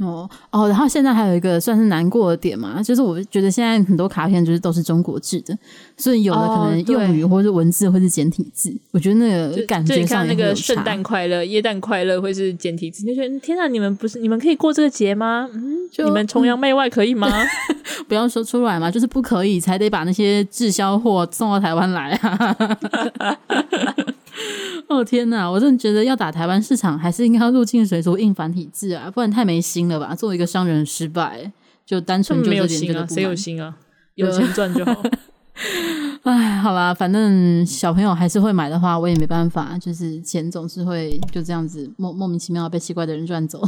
[0.01, 5.57] 哦哦，然后现在还有一个算是难过的点嘛，就是我觉得现在很多卡片就是都是中国制的，
[5.97, 15.49] 所以有的可能用语或者文字或是简体字，哦、我觉得那个感觉上那个圣诞快乐、耶诞快乐会是简体字，就觉得天哪，你们不是你们可以过这个节吗？
[15.53, 17.29] 嗯，就你们崇洋媚外可以吗？
[18.07, 22.57] 不要说出来嘛，就是不可以才得把那些滞销货送到台湾来啊。
[24.89, 25.51] 哦天哪！
[25.51, 30.15] 我真的觉得要打台湾市场，还是应该要入境随俗印繁体字啊，不然太没心了吧？
[30.15, 31.51] 作为一个商人失败，
[31.85, 33.77] 就单纯就没有心啊，谁有心啊？
[34.15, 35.03] 有钱赚就好。
[36.23, 43.63] 哎，好啦，反正小朋友还是会买的话，我也没办法，就是钱总是会就这样子莫莫名其妙被奇怪的人赚走。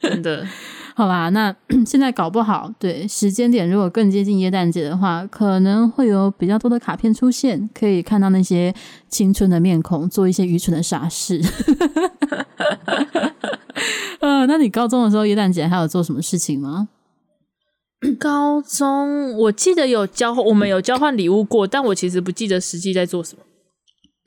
[0.00, 0.46] 真的，
[0.98, 1.54] 好吧，那
[1.84, 8.74] 现在搞不好，对时间点如果更接近耶诞节的话，可能会有比较多的卡片出现，可以看到那些
[9.10, 11.38] 青春的面孔，做一些愚蠢的傻事。
[14.20, 16.88] 呃，那你高中的时候耶诞节还有做什么事情吗？
[18.18, 23.42] 高中我记得有交，我们有交换礼物过，但我其实不记得实际在做什么。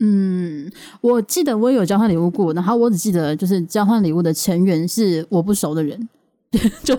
[0.01, 6.07] 嗯，我记得我也有交换礼物过，然后我只记得就是交换礼物的成员是我不熟的人，
[6.83, 6.97] 就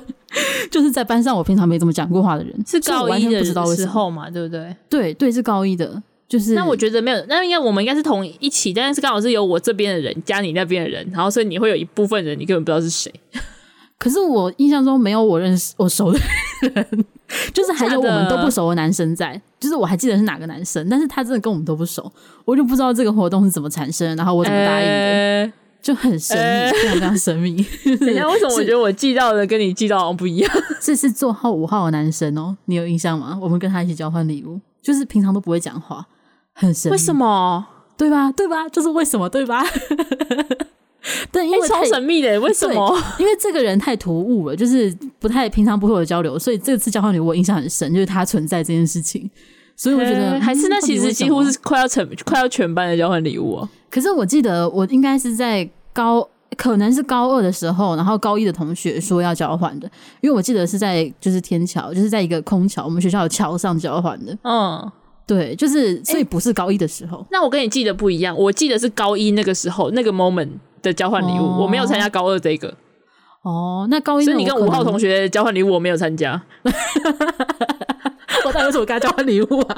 [0.70, 4.76] 就是在班上我平常没怎么讲过话的人，是高一的时候嘛，对不对？
[4.88, 13.12] 对对，是高一的，就是那我觉得没有，那应该我们应该是同一起，但是刚好是有我这边的人加你那边的人，然后所以你会有一部分人你根本不知道是谁。
[13.98, 16.18] 可是我印象中没有我认识我熟的
[16.62, 17.04] 人，
[17.52, 22.10] 就是还有我们都不熟的男生在，就是我还记得是哪个男生，但是他真的跟我们都不熟，
[22.46, 27.56] 我就不知道这个活动是怎么产生，然后我怎么答应的，欸、就很神秘，欸、非常非常神秘。
[28.00, 30.50] 等一下，为什么我觉得我记到的跟你记到好像不一样？
[30.80, 33.38] 这是座号五号的男生哦，你有印象吗？
[33.40, 36.06] 我们跟他一起交换礼物，就是平常都不会讲话，
[36.52, 36.92] 很神秘。
[36.92, 37.66] 为什么？
[37.96, 38.30] 对吧？
[38.32, 38.68] 对吧？
[38.68, 39.28] 就是为什么？
[39.28, 39.64] 对吧？
[41.32, 43.02] 对，因为、欸、超神秘的，为什么？
[43.18, 49.30] 因为这个人太突兀了，就是不太平常不会有交流，所以这次交换礼物我印象很深，就是他存在这件事情，
[49.76, 53.68] 所以我觉得、嗯、还是那其实几乎是快要成快要全班的交换礼物哦。
[53.90, 56.26] 可是我记得我应该是在高
[56.57, 64.37] 可能是高二的时候，然后高一的同学说要交换的，因为我记得是在就是天桥，就是在一个空桥，我们学校的桥上交换的。
[64.44, 64.92] 嗯，
[65.26, 67.26] 对，就是所以不是高一的时候。
[67.31, 70.50] 那我跟你记得不一样，我记得是高一那个时候那个 moment
[70.83, 72.74] 的交换礼物，哦、我没有参加高二这个。
[73.42, 76.40] 哦，那高一所以你跟五号同学交换礼物，我没有参加。
[78.44, 79.76] 我到底为什么跟他交换礼物啊？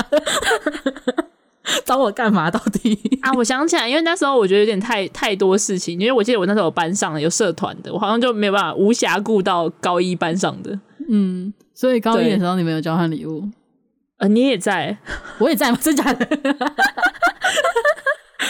[1.93, 2.51] 找我干嘛？
[2.51, 3.31] 到底啊！
[3.35, 10.79] 我想起来，因为那时候我觉得有点太太多事情，因为我记得我那时候有班上有社团的，我好像就没有办法无暇顾到高一班上的。
[11.11, 13.47] 嗯，所以高一的时候你没有交换礼物？
[14.17, 14.97] 呃，你也在，
[15.39, 15.79] 我也在吗？
[15.81, 16.27] 真假的？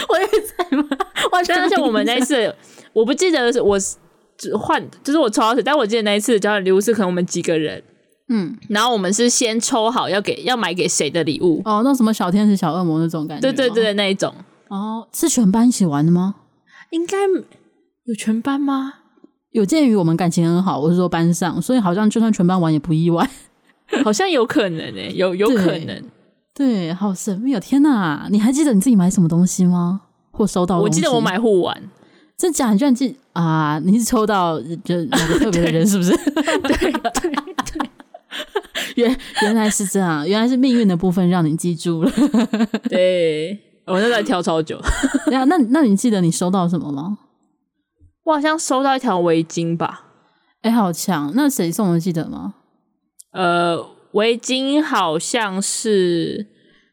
[0.09, 0.85] 我也在吗？
[1.33, 2.55] 完全而且我们那一次，
[2.93, 3.77] 我不记得是我
[4.39, 7.83] 只换，就是我抽到谁，但我记得那一次交换礼物是可能我们几个人。
[8.35, 14.35] 嗯，然后我们是先抽好要给要买给谁的礼物哦，那什么小天使、小恶魔那种感觉，对对对，那一种
[14.69, 16.37] 哦，是全班一起玩的吗？
[16.91, 17.19] 应该
[18.05, 18.95] 有全班吗？
[19.51, 23.29] 有鉴于我们感情很好，我是说班上，所以好像就算全班玩也不意外，
[24.03, 28.29] 好像有可能诶、欸，有有可能对，对，好神秘，哦天哪！
[28.31, 30.01] 你还记得你自己买什么东西吗？
[30.31, 30.81] 或收到？
[30.81, 31.83] 我记得我买护腕，
[32.39, 32.73] 真假？
[32.73, 33.79] 你居然记啊？
[33.85, 36.17] 你是抽到就哪个特别的人 是不是？
[36.17, 37.42] 对对对。
[38.97, 42.11] 原原来是这样，原来是命运的部分让你记住了。
[42.89, 44.81] 对， 我那在挑超久。
[45.31, 47.19] 那那那你记得你收到什么吗？
[48.25, 50.07] 我好像收到一条围巾吧。
[50.63, 51.33] 哎、欸，好强！
[51.35, 51.99] 那谁送的？
[51.99, 52.55] 记得吗？
[53.33, 56.47] 呃，围巾好像是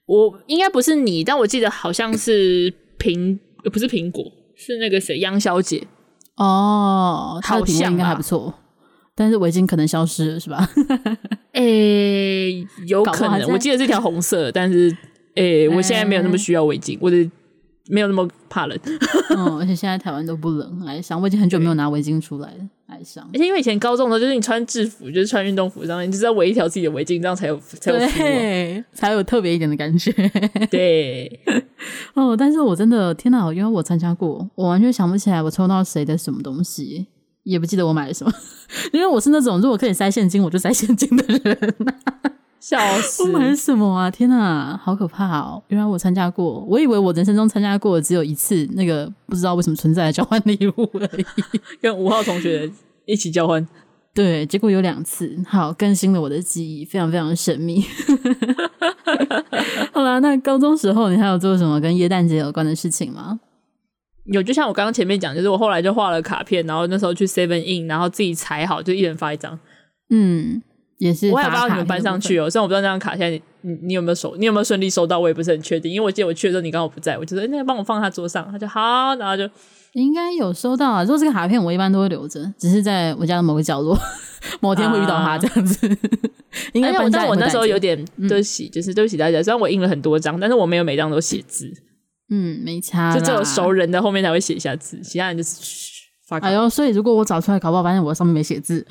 [0.07, 3.37] 我，应该不是你，但我记得好像是苹，
[3.71, 4.23] 不是苹果，
[4.55, 5.87] 是那个谁，杨小姐。
[6.37, 8.51] 哦，她的品味应该还不错。
[9.19, 10.65] 但是围巾可能消失了，是吧？
[11.51, 13.51] 诶、欸，有可能。
[13.51, 14.89] 我记得是条红色，但是
[15.35, 17.29] 诶、欸， 我现在没有那么需要围巾，我的
[17.89, 18.79] 没有那么怕冷。
[19.35, 21.21] 嗯， 而且现在台湾都不冷，爱上。
[21.21, 23.29] 我已经很久没有拿围巾出来了，爱上。
[23.33, 30.13] 而且因为以前高中的时候，就是你穿制服，就是穿运动服上面，你就是要围一条自己的围巾，这样才有才有对，才有特别一点的感觉。
[30.71, 31.37] 对，
[32.13, 37.07] 哦，但是我真的天哪，因为我参加过，我完全想不起来我抽到谁的什么东西。
[37.49, 38.31] 也不记得我买了什么，
[38.93, 41.75] 因为我是那种如果可以塞现金，我就塞现金的人。
[42.61, 43.23] 笑死！
[43.23, 44.11] 我买什么啊？
[44.11, 45.63] 天哪，好可怕哦！
[45.69, 51.25] 原来我参加过，我以为我人生中参加过只有一次，那个不知道为什么存在的交换礼物而已，
[51.81, 52.69] 跟五号同学
[53.05, 53.65] 一起交换。
[54.13, 57.81] 对，结果有两次，好更新了我的记忆，非常非常神秘。
[59.93, 63.39] 好啦，那高中时候你还有做什么跟耶诞节有关的事情吗？
[64.25, 69.59] 有，就像我刚刚前面讲，就是我后来就画了卡片，然后那时候去 Seven In，然后自己裁好，就一人发一张。
[70.09, 70.61] 嗯，
[70.97, 71.31] 也是。
[71.31, 79.49] 我也不知道你们搬上去哦，虽然我不知道那张卡现在你你有没有收，你有没有顺利收到，我也不是很确定，因为我记得我去的时候你刚好不在，我就说那个帮我放他桌上，他就好，然后就
[79.93, 81.03] 应该有收到啊。
[81.03, 83.97] 如果这个卡片我一般都会留着，只是在我家的某个角落，
[84.61, 85.87] 某天会遇到他这样子。
[86.73, 91.71] 应该我但我那时候有点对不起，嗯、就是对不起大家，虽然我印了很多张，但是我没有每张都写字。
[92.29, 96.37] 嗯，没差，就只有熟人的后面才会写一下字，其他人就是嘘发。
[96.39, 98.85] 哎呦，所以如果我找出来搞不好，发现我上面没写字，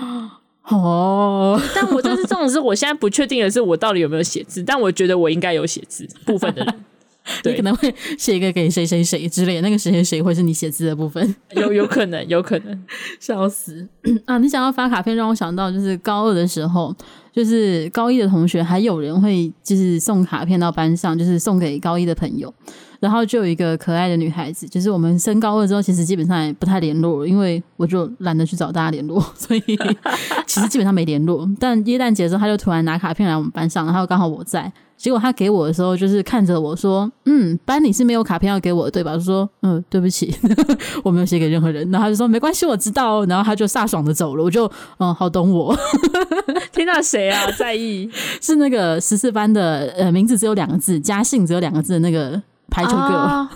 [0.68, 6.84] 哦，但我就是这种事，我现在不确定的是我到底有没有写字，但我觉得我应该有写字，部分的人，
[7.42, 12.84] 对，可能会写一个给谁谁谁之类的，那个谁谁谁会是你写字的部分，有有可能，有可能，
[13.20, 13.86] 笑死
[14.26, 14.38] 啊！
[14.38, 16.94] 你想要发卡片，让我想到就是高二的时候。
[17.32, 22.52] 就是高一的同学，还有人会就是送卡片到班上，就是送给高一的朋友。
[22.98, 29.62] 然后就有一个可爱的女孩子，就是我们升高二之后，其实基本上也不太联络了，因为我就懒得去找大家联络， 所以
[30.44, 31.48] 其实基本上没联络。
[31.60, 34.70] 但耶诞节的时候，她就突然拿卡片来我们班上，然后刚好我在。
[35.00, 40.30] 结果他给我的时候，就是看着我说：“嗯，班里是没有卡片要给我的，对吧？”我说：“嗯，对不起，
[41.02, 44.44] 我没有写给任何人。”然后他就说：“没关系，我知道。”然后他就飒爽的走了。
[44.44, 45.74] 我就嗯，好懂我。
[46.72, 47.50] 听到谁啊？
[47.58, 48.10] 在意
[48.42, 52.96] 是那个十四班的，呃，名字只有两个字，家姓只有两个字的那个排球哥。
[52.96, 53.50] 啊、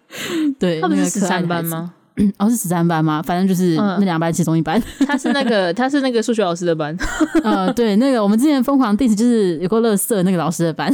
[0.58, 1.92] 对，他不是十三班吗？
[2.38, 3.20] 哦，是十三班吗？
[3.22, 4.80] 反正就是那两班其中一班。
[5.00, 6.96] 嗯、 他是那个，他是那个数学老师的班。
[7.44, 10.90] 呃，对，那个我们之前疯狂 diss 就是有个乐色那个老师的班。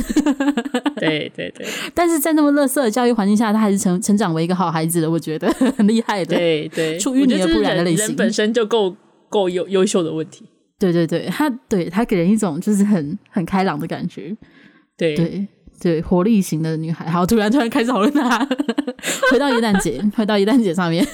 [0.96, 1.66] 对 对对。
[1.94, 6.36] 但是在那么乐色的教育环境下，他还是成成长为一个好孩子的，我觉得很厉害的。
[6.36, 8.96] 对对，出淤泥而不染的类型，人本身就够
[9.28, 10.44] 够优优秀的问题。
[10.78, 14.36] 对对对，他对他给人一种就是很很开朗的感觉。
[14.96, 15.46] 对对。
[15.80, 18.46] 对，活力型的女孩，好，突然突然开始讨论她。
[19.30, 21.06] 回到耶诞节，回到耶诞节上面。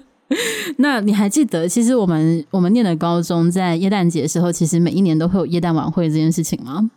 [0.78, 6.90] 那你还记得，其实我们我们念的高中在耶诞节的时候，其实每一年都会有耶诞晚会这件事情吗？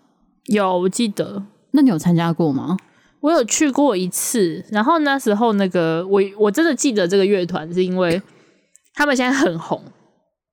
[0.45, 1.43] 有，我记得。
[1.71, 2.77] 那你有参加过吗？
[3.21, 8.21] 我有去过一次，然后那时候那个我我真的记得这个乐团是因为
[8.95, 9.81] 他们现在很红，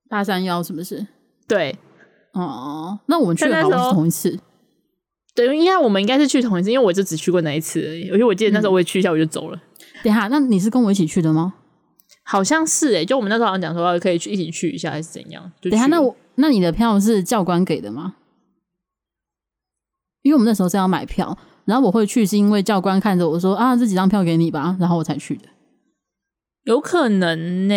[0.09, 1.07] 八三幺是不是？
[1.49, 1.77] 对，
[2.33, 4.39] 哦，那我们去的好像是同一次。
[5.47, 8.11] 对，应该我们应该是去同一次，因为我就只去过那一次而已。
[8.11, 9.57] 而且我记得那时候我也去一下，我就走了。
[9.57, 9.62] 嗯、
[10.03, 11.55] 等一下，那你是跟我一起去的吗？
[12.24, 15.51] 好像是诶，就我们那时候好像讲说可以去一起去一下，还是怎样？
[15.61, 18.16] 就等一下，那我那你的票是教官给的吗？
[20.22, 21.39] 因为我们那时候是要买票。
[21.64, 25.47] 然后我会去，是因为教官看着我说：“啊，这几张票给你吧。”然后我才去的。
[26.64, 27.74] 有可能呢，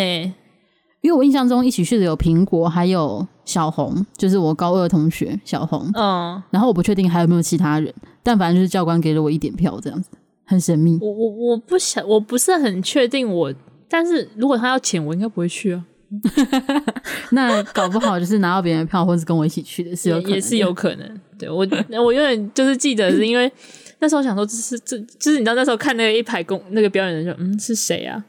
[1.02, 5.90] 因为我印象中一起去的有苹果，还有小红，就是我高二同学小红。
[5.94, 6.42] 嗯。
[6.50, 10.10] 然后我不确定还有没有其他人，但反正就是教官给了我一点票，这样子
[10.44, 10.98] 很神秘。
[11.00, 13.52] 我我我不想，我不是很确定我，
[13.88, 15.84] 但是如果他要请，我应该不会去啊。
[17.32, 20.34] 那搞不好就是拿到别人的票，或是跟我一起去的，是有可能的。
[20.36, 21.20] 也是有可能。
[21.38, 21.66] 对我，
[22.04, 23.50] 我有点就是记得是因为。
[23.98, 28.20] 那时候想说，这是这，就是你知道那时候看那个一排公那个表演的时候，嗯，是谁啊？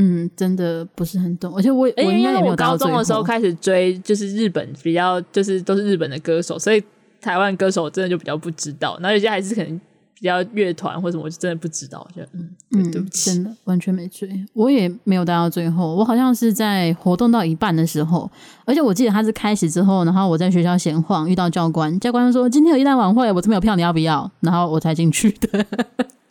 [0.00, 1.54] 嗯，真的不是很懂。
[1.54, 2.70] 而且我，欸、我应该也没有到。
[2.72, 6.82] 高中的时候开始追，就是日本比较，就是都是日本的歌手，所以
[7.20, 8.98] 台湾歌手真的就比较不知道。
[9.00, 9.80] 然后有些还是可能。
[10.22, 18.30] 比较乐团或什么，我就真的不知道，就嗯嗯，对不起，真的完全没追，我也没有待到最后，我好像是在活动到一半的时候，
[18.66, 24.30] 而且我记得他是开始之后，然后我在学校闲晃，遇到教官，教官说今天有耶诞晚会，我这边有票，你要不要？
[24.40, 25.64] 然后我才进去的。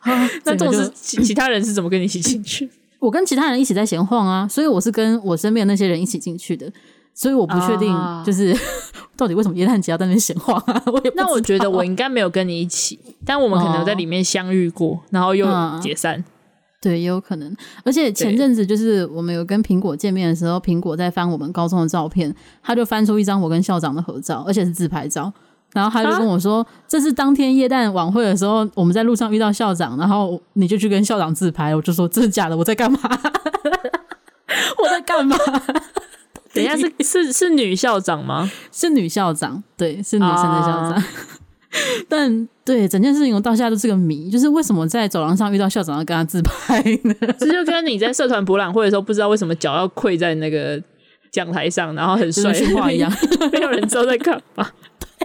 [0.45, 2.69] 那总是其其他人是怎么跟你一起进去？
[2.99, 6.71] 我跟其他人一起在闲晃啊，所以我是跟我身边的那些人一起进去的。
[7.11, 7.93] 所以我不确定，
[8.25, 8.59] 就是、啊、
[9.17, 10.81] 到底为什么耶诞节要在那边闲晃啊？
[10.87, 15.45] 我也那我觉得我应该没有跟你一起，但我们可能在里面相遇过，哦、然后又
[15.81, 16.17] 解散。
[16.17, 16.23] 嗯、
[16.79, 17.53] 对，也有可能。
[17.83, 22.33] 而且前阵子就是我们有跟苹果见面的时候，苹果在翻我们高中的照片，
[22.63, 25.33] 他就翻出一张我跟校长的合照，而且是自拍照。
[25.73, 32.99] 然后他就跟我说：“啊、这是当天耶诞晚会的时候，我们在路上遇到校长，然后你就去跟校长自拍。”我就说：“这是假的，我在干嘛？
[34.81, 35.37] 我在干嘛？”
[36.51, 38.49] 等一下 是是是女校长吗？
[38.71, 40.91] 是女校长，对，是女生的校长。
[40.93, 41.07] 啊、
[42.09, 47.13] 但对整件事情，我到现在都是个谜，就是为什么在走廊上遇到校长要跟他自拍呢？
[47.39, 50.81] 这就跟你在社团博览会的时候，不知道为什么脚要跪在那个
[51.31, 53.11] 讲台上，然后很帅话一样，
[53.51, 54.67] 没有人知道在干嘛。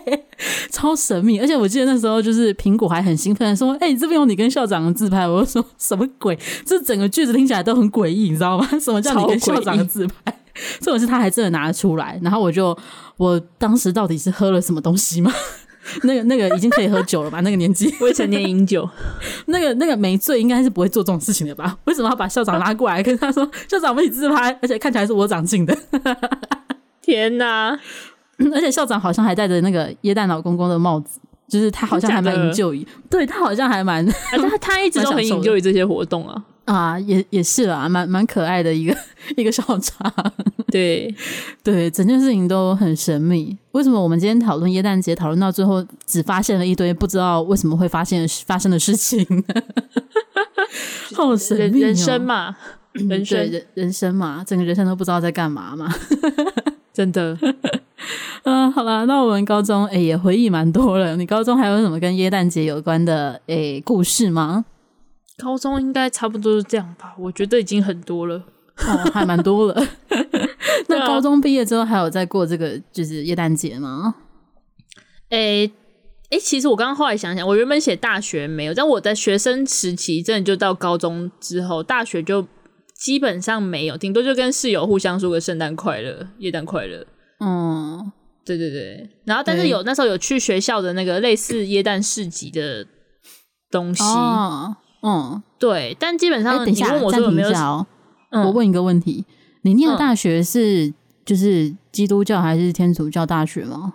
[0.05, 0.24] 对，
[0.70, 1.38] 超神秘。
[1.38, 6.38] 而且我记得那时候，就是苹果还很兴奋的说：“哎、欸，这边有你跟校长的自拍。”我就说什么鬼？
[6.64, 8.68] 这整个句子听起来都很诡异，你知道吗？
[8.80, 10.38] 什么叫你跟校长的自拍？
[10.80, 12.76] 这种事他还真的拿得出来，然后我就，
[13.16, 15.32] 我当时到底是喝了什么东西吗？
[16.05, 17.40] 那个那个已经可以喝酒了吧？
[17.40, 18.88] 那个年纪未成年饮酒，
[19.46, 21.76] 那个那个没醉应该是不会做这种事情的吧？
[21.84, 24.57] 为什么要把校长拉过来跟他说校长我们一起自拍？
[24.62, 25.76] 而且看起来是我长进的，
[27.02, 27.78] 天哪！
[28.53, 36.45] 而且校长好像还戴着那个耶诞老公公的帽子，就是他好像还蛮 enjoy，对他好像还蛮，他他一直都很 enjoy 这些活动啊。
[36.64, 38.97] 啊，也也是啦，蛮蛮可爱的一个
[39.37, 40.12] 一个校长。
[40.72, 41.14] 对
[41.62, 43.57] 对，整件事情都很神秘。
[43.72, 49.62] 为什么我们今天讨论耶诞节，讨论到最后只发现了一堆不知道为什么会发现发生的事情呢？
[51.14, 52.57] 好神秘哦，人生嘛，
[52.93, 55.95] 人生人人生嘛，整个人生都不知道在干嘛嘛。
[56.95, 57.39] 真的。
[58.45, 61.16] 嗯，好啦，那我们高中诶也回忆蛮多了。
[61.16, 64.66] 你高中还有什么跟耶诞节有关的诶故事吗？
[65.38, 69.86] 高中应该差不多是这样吧，我觉得已经很多了，哦，还蛮多了。
[70.88, 74.14] 那高中毕业之后还有在过这个就是耶诞节吗？
[75.30, 75.72] 诶
[76.30, 82.47] 诶、其实我刚刚后来想想，我原本写大学没有，但我在学生时期真的就到高中之后，大学就
[82.95, 87.07] 基本上没有，顶多就跟室友互相说个圣诞快乐、耶诞快乐。
[87.40, 88.12] 嗯，
[88.45, 89.09] 对对对。
[89.24, 92.86] 然后但是有那时候有去学校的那个类似耶诞市集的
[93.70, 94.03] 东西。
[94.03, 94.76] 哦
[95.07, 97.86] 嗯，对，但基本上，欸、等一下，暂停一下哦。
[98.30, 99.26] 嗯、我问一个问题：
[99.61, 100.92] 你念的大学是
[101.26, 103.92] 就是基督教还是天主教大学吗？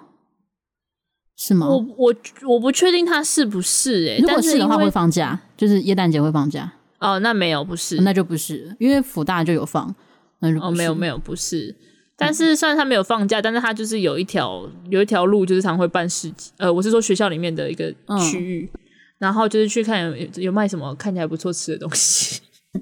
[1.36, 1.68] 是吗？
[1.68, 2.16] 我我
[2.48, 4.20] 我不确定他是不是哎、欸。
[4.20, 6.72] 如果是的话，会放假，就是耶诞节会放假。
[7.00, 9.96] 哦，那没有，不是，那就不是，因为福大就有放。
[10.42, 11.76] 那就哦，没有没有，不是。
[12.20, 16.52] 但是虽然他没有放假，嗯、但是他就是有一条有一条路，就是常会办市集。
[16.58, 17.92] 呃，我是说学校里面的一个
[18.30, 18.70] 区域。
[18.74, 18.80] 嗯
[19.20, 22.40] 然后就是去看有有卖什么看起来不错吃的东西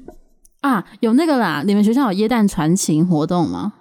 [0.61, 1.63] 啊，有那个啦。
[1.65, 3.73] 你们学校有椰蛋传情活动吗？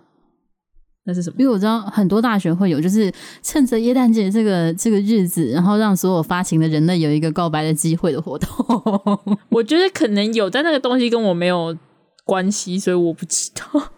[1.04, 1.36] 那是什么？
[1.38, 8.48] 因为我知道很多大学会有，就是趁着耶诞节这个这个日子，然后让所有发情的人类有一个告白的机会的活动。
[9.52, 11.76] 我觉得可能有，但那个东西跟我没有
[12.24, 13.92] 关系，所以我不知道。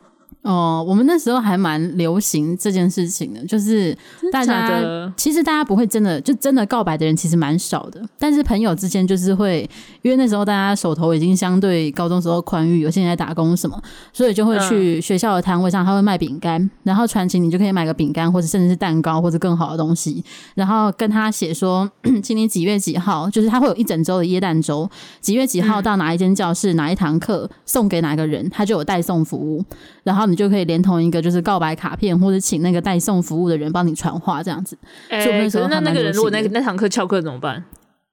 [0.48, 3.94] 哦，我们那时候还蛮流行这件事情的，就是
[4.32, 4.80] 大家
[5.14, 9.68] 其实大家不会真的就真的告白的人其实蛮少的，但是朋友之间就是会，
[10.00, 13.78] 因为那时候大家手头已经相对高中时候宽裕，有些人在打工什么，
[14.10, 20.24] 所以就会去学校的摊位上，他会卖饼干，然后传情你就可以买个饼干或者甚至是蛋糕或者更好的东西，
[20.54, 21.86] 然后跟他写说，
[22.22, 24.90] 今年几月几号，就是他会有一整周的耶诞周，
[25.20, 29.62] 几月几号到哪一间教室、嗯、哪一堂课送给哪个人，他就有代送服务，
[30.04, 30.26] 然后。
[30.28, 34.78] 你就可以连同一个就是告白卡片，或者请那个代送服务的人帮你传话，这样子。
[35.08, 37.64] 哎、欸，可是那那个人如果那个那堂课翘课怎么办？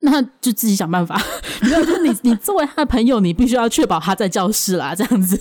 [0.01, 1.19] 那就自己想办法。
[1.61, 5.39] 没有，就是你你作为他的朋友，你必须要确保他在教室啦，这样子。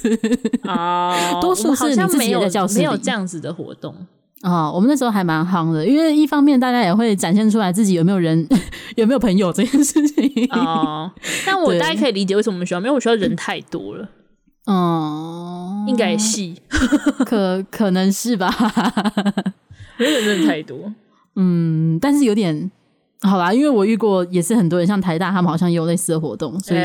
[0.63, 3.95] 啊， 多数是你自己在教室里，没有这样子的活动
[4.43, 4.71] 啊。
[4.71, 8.47] 我们那时候还蛮夯的，因为一方面大家也会展现出来自己有没有人
[8.97, 10.49] 有没有朋友这件事情。
[10.53, 11.11] 哦，
[11.45, 14.09] 但我大概可以理解为什么我们学校，因为我们学校人太多了。
[14.67, 16.55] 哦，应该是，
[17.27, 18.51] 可可能是吧，
[19.99, 20.93] 因为人真的太多。
[21.37, 22.71] 嗯，但是有点
[23.23, 26.81] 好啦，因为我遇过也是很多人，像台大他们好像也有类似的活动，所以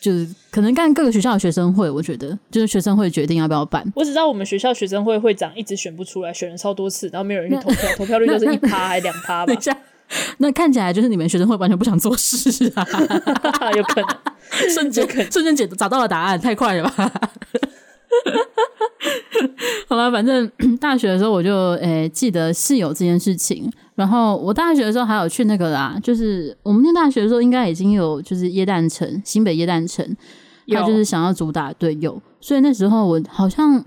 [0.00, 3.84] 就是可能干各个学校的学生会，我觉得就是学生会决定要不要办。
[3.96, 9.52] 我只知道我们学校学生会会长一直选不出来，选了超多次，然后没有人去投票，投票率就是一趴还两趴吧。
[10.38, 12.86] 那看起来就是你们学生会完全不想做事啊，
[13.76, 14.08] 有可能。
[14.72, 17.12] 瞬间瞬间解找到了答案，太快了吧？
[19.86, 20.50] 好了，反正
[20.80, 30.16] 大学的时候我就诶、欸、记得室友这件事情，然后我大学的时候还有去那个啦，就是我们念大学的时候应该已经有就是耶诞城新北耶诞城，
[30.68, 33.84] 他就是想要主打队友，所以那时候我好像。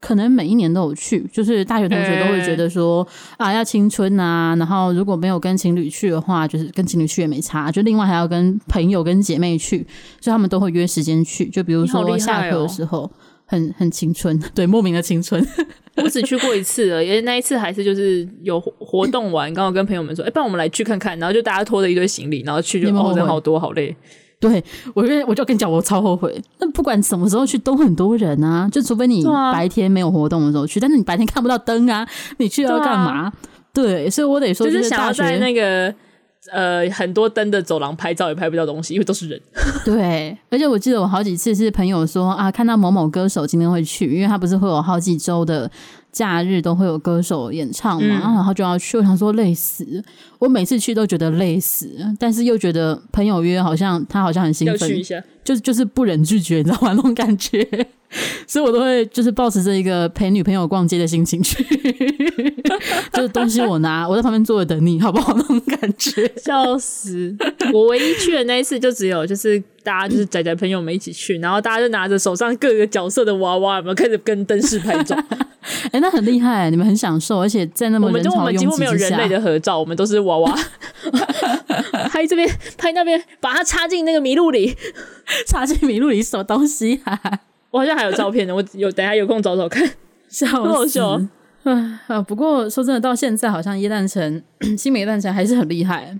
[0.00, 3.06] 可能每一年都有去，就是大学同学都会觉得说、
[3.38, 9.78] 欸、啊，要青春啊，然后如果没有跟情侣去的话，就是跟情侣去也没差，就另外还要跟朋友跟姐妹去，
[10.20, 11.46] 所以他们都会约时间去。
[11.48, 13.10] 就比如说下课的时候，
[13.46, 15.44] 很很青春， 对，莫名的青春。
[15.96, 23.96] 我只去过一次了，因为那一次还是就是有活动完，刚好跟朋友们说，哎、欸，不然我们来去看看，然后就大家拖着一堆行李，然后去就哦，人好多，好累。
[24.38, 24.62] 对，
[24.94, 26.38] 我跟我就跟你讲，我超后悔。
[26.58, 28.68] 那不管什么时候去，都很多人啊。
[28.70, 32.06] 就除非你白天没有活动的时候去，啊、但是你白天看不到灯啊，
[32.38, 33.32] 你去要干嘛？
[33.72, 35.92] 对，所以我得说，就是想要在那个
[36.52, 39.40] 呃很多灯的走廊拍照，也拍不到东西，因为都是人。
[39.84, 45.70] 对，而且我记得我好几次是朋友说啊，看到某某歌手今天会去，因为他不是会有好几周的。
[46.16, 48.96] 假日都会有歌手演唱嘛，嗯、然后就要去。
[48.96, 50.02] 我想说累死，
[50.38, 54.90] 我每次去都觉得累死，但是又觉得朋友约好像他好像很兴奋，
[55.44, 56.94] 就就是不忍拒绝，你知道吗？
[56.94, 57.62] 那种感觉。
[58.46, 61.62] 所以我都会就是抱持着一个陪女朋友逛街的心情去，
[63.12, 65.34] 就是东西我拿，我在旁边坐着等你，好不好？
[65.36, 67.34] 那种感觉， 笑死！
[67.72, 75.16] 我唯一去的那一次就只有就是大家就是仔仔朋友们一起去，然后大家就拿着手上各个角色的娃娃，有没有开始跟灯饰拍照？
[75.86, 80.56] 哎、欸，那很厉害，你们很享受，而且在那么人潮拥挤之下，我们几乎没有人类的合照，我们都是娃娃，
[82.08, 82.48] 拍这边
[82.78, 84.76] 拍那边，把它插进那个麋鹿里，
[85.46, 87.20] 插进麋鹿里什么东西啊？
[87.76, 89.86] 我好像还有照片呢，我有等下有空找找看，
[90.30, 90.48] 笑
[90.86, 90.98] 死！
[92.06, 94.42] 啊，不过说真的，到现在好像耶诞城、
[94.78, 96.18] 新美耶诞城还是很厉害。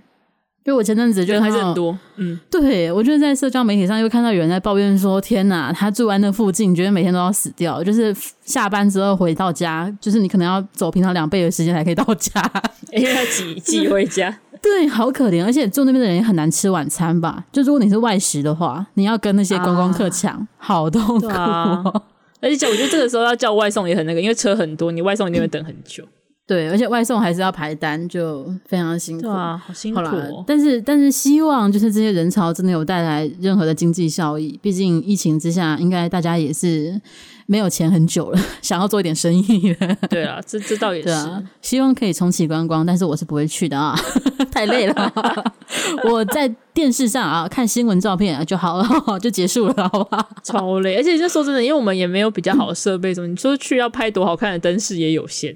[0.65, 12.51] 因为我前阵子就还是很多，嗯，对，我就是在社交媒体上又看到有人在抱怨说：“天哪，他住在那附近，觉得每天都要死掉，就是下班之后回到家，就是你可能要走平常两倍的时间才可以到家，
[12.91, 14.37] 因为要挤挤回家。”
[14.69, 17.45] 对，好可怜，而且住那边的人也很难吃晚餐吧？
[17.51, 21.83] 就如果你是外食的话，你要跟那些观光客抢，啊、好痛苦、啊。
[22.41, 26.03] 而且我觉得这个时候要叫外送也很那个，因为车很多，你外送一定会等很久。
[26.45, 30.43] 对，而且外送还是要排单，就非常辛苦啊，好辛苦、哦。
[30.45, 34.57] 但是，但是希望就是这些人潮真的有带来任何的经济效益。
[34.61, 37.01] 毕竟疫情之下，应该大家也是
[37.47, 39.97] 没有钱很久了， 想要做一点生意了。
[40.09, 41.09] 对啊，这这倒也是。
[41.09, 43.93] 啊，希望可以重启观光，但是我是不会去的啊，
[44.51, 45.13] 太累了。
[46.09, 48.87] 我在电视上啊看新闻照片啊就好了，
[49.19, 50.29] 就结束了，好不好？
[50.43, 55.55] 超累，而且就说真的，因为我们也没有比较好的设备，什么、嗯、你说去要拍多好看的灯饰也有限。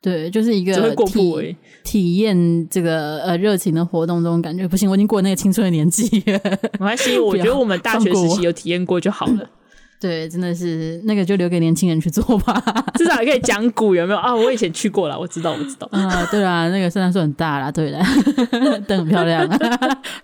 [0.00, 6.40] 对，就是一个体体验这个呃热情的活动，这种感觉不行，我已经过那个青春的年纪了。
[6.74, 9.50] 没关系，我觉得我们大学时期有体验过就好了。
[10.00, 12.62] 对，真的是那个就留给年轻人去做吧，
[12.94, 14.34] 至少还可以讲古，有没有啊？
[14.34, 15.88] 我以前去过了，我知道，我知道。
[15.90, 17.98] 啊，对啊，那个圣诞树很大啦，对的，
[18.86, 19.40] 灯很漂亮，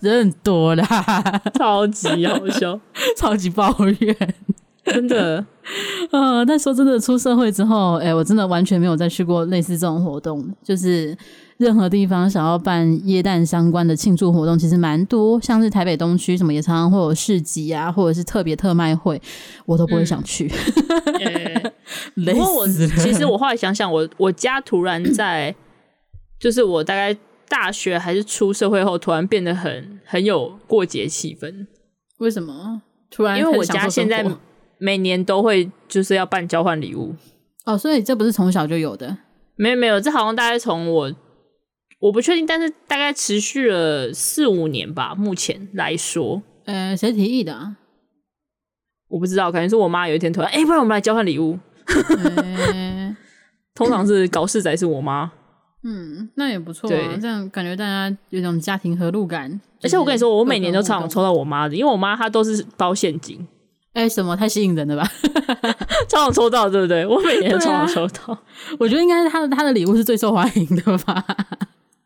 [0.01, 0.87] 人很多啦，
[1.59, 2.79] 超级好笑，
[3.17, 4.17] 超级抱怨。
[4.85, 5.43] 真的，
[6.11, 11.17] 呃，但说真的，出社会之后，哎、欸，我真的完全没有再去过类似这种活动，就是
[11.57, 19.21] 任何地方想要办耶诞相关的庆祝活动，其实蛮多，像是台北东区什么也常常会有市集啊，或者是特别特卖会，
[19.65, 20.51] 我都不会想去。
[21.21, 21.73] 嗯欸、
[22.25, 25.55] 不过我其实我后来想想，我我家突然在，
[26.41, 27.17] 就是我大概
[27.49, 31.67] 大学还是出社会后，突然变得很很有过节气氛。
[32.19, 32.83] 为什么？
[33.11, 34.27] 突然因为我家现在
[34.79, 37.15] 每年都会就是要办交换礼物
[37.65, 39.19] 哦，所以这不是从小就有的？
[39.55, 41.13] 没有没有，这好像大概从我。
[42.05, 45.15] 我不确定，但是大概持续了四五年吧。
[45.15, 47.77] 目前来说，呃，谁提议的啊？
[49.09, 51.59] 我不知道，可能是我妈有一天突然，哎、欸，不然我们来交换礼物。
[51.87, 53.17] 欸、
[53.75, 55.33] 通常是搞事仔是我妈。
[55.83, 59.59] 嗯，那也不错啊，这样感觉大家有种家庭和睦感。
[59.83, 63.49] 而且我跟你说，我每年都常常抽到我妈的，因为我妈她都是包现金。
[63.95, 65.11] 哎、欸，什么太吸引人了吧？
[66.11, 67.07] 常常抽到，对不对？
[67.07, 68.35] 我每年都常常抽到。
[68.35, 68.43] 啊、
[68.79, 71.25] 我觉得应该是她的她的礼物是最受欢迎的吧。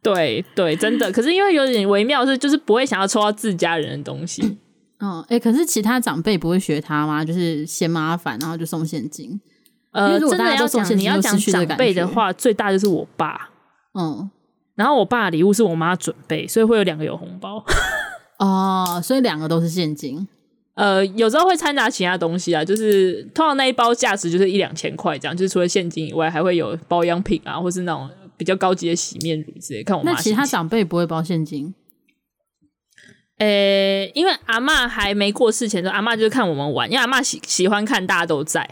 [0.03, 1.11] 对对，真的。
[1.11, 4.57] 可是因为有点微妙，是就是不会想要抽到自家人的东西。
[5.01, 7.24] 嗯，哎，可是其他长辈不会学他吗？
[7.24, 9.40] 就是嫌麻烦，然后就送现金。
[9.90, 13.51] 呃，真的要讲，你要讲长辈的话，最大就是我爸。
[13.94, 14.30] 嗯，
[14.74, 17.64] 然后我爸的礼物是我妈准备，所以会有两个有红包。
[18.38, 20.26] 哦，所以两个都是现金。
[20.74, 28.09] 呃，有时候会掺杂其他东西啊，就是通常那一包价值就是一两千块这样，就是除了现金以外，还会有保养品啊，或是那种。
[28.39, 30.12] 比较高级的洗面乳之类，看我妈。
[30.12, 31.74] 那其他长辈不会包现金？
[33.39, 38.68] 诶、欸，因为阿嬷还没过世前，阿嬷就是看我们玩，因为阿嬷喜喜欢看大家都在，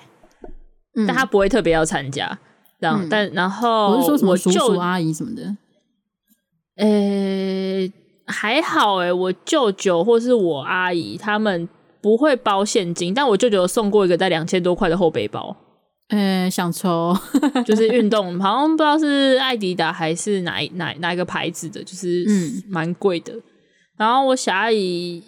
[0.95, 2.39] 嗯、但她不会特别要参加。
[2.81, 5.57] 这样，嗯、但然后我是说什么叔叔阿姨什么的。
[6.77, 7.93] 诶、欸，
[8.27, 11.69] 还好诶、欸，我舅舅或是我阿姨他们
[12.01, 15.57] 不会包现金，但我舅舅送过一个带两千多块的后背包。
[16.09, 17.17] 呃、欸，想抽，
[17.67, 22.25] 就是运动，好像不知道是爱迪达还是哪哪哪一个牌子的，就是
[22.69, 23.33] 蛮贵的。
[23.33, 23.43] 嗯、
[23.99, 25.21] 然后我小阿姨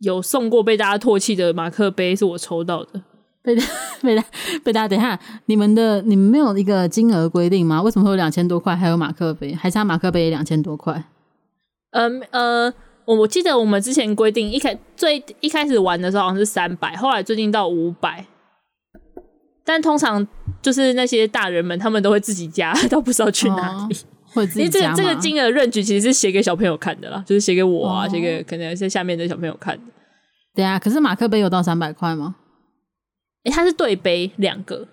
[0.00, 3.00] 有送过被大家唾弃的马克杯，是我抽到的。
[3.42, 3.62] 被大
[4.02, 4.24] 被大
[4.64, 7.80] 被大家等一下，你们的你们没有一个金额规定吗？
[7.80, 8.76] 为什么会有两千多块？
[8.76, 11.04] 还有马克杯，还差马克杯两千多块？
[11.92, 12.74] 嗯呃，
[13.06, 18.26] 我我记得我们之前规定一开最一开始玩的时候好像是三百，后来最近到五百。
[19.66, 20.26] 但通常
[20.62, 23.96] 就是那些大人们，他们都会自己加， 都不知道去哪里。
[24.54, 29.82] 因为这个这个金额 range 其实是写给小朋友看的啦，就是写给我啊，写、哦、给可能是下面的小朋友看的。
[30.54, 32.36] 对啊，可是马克杯有到三百块吗？
[33.44, 34.86] 诶、欸，它是对杯两个。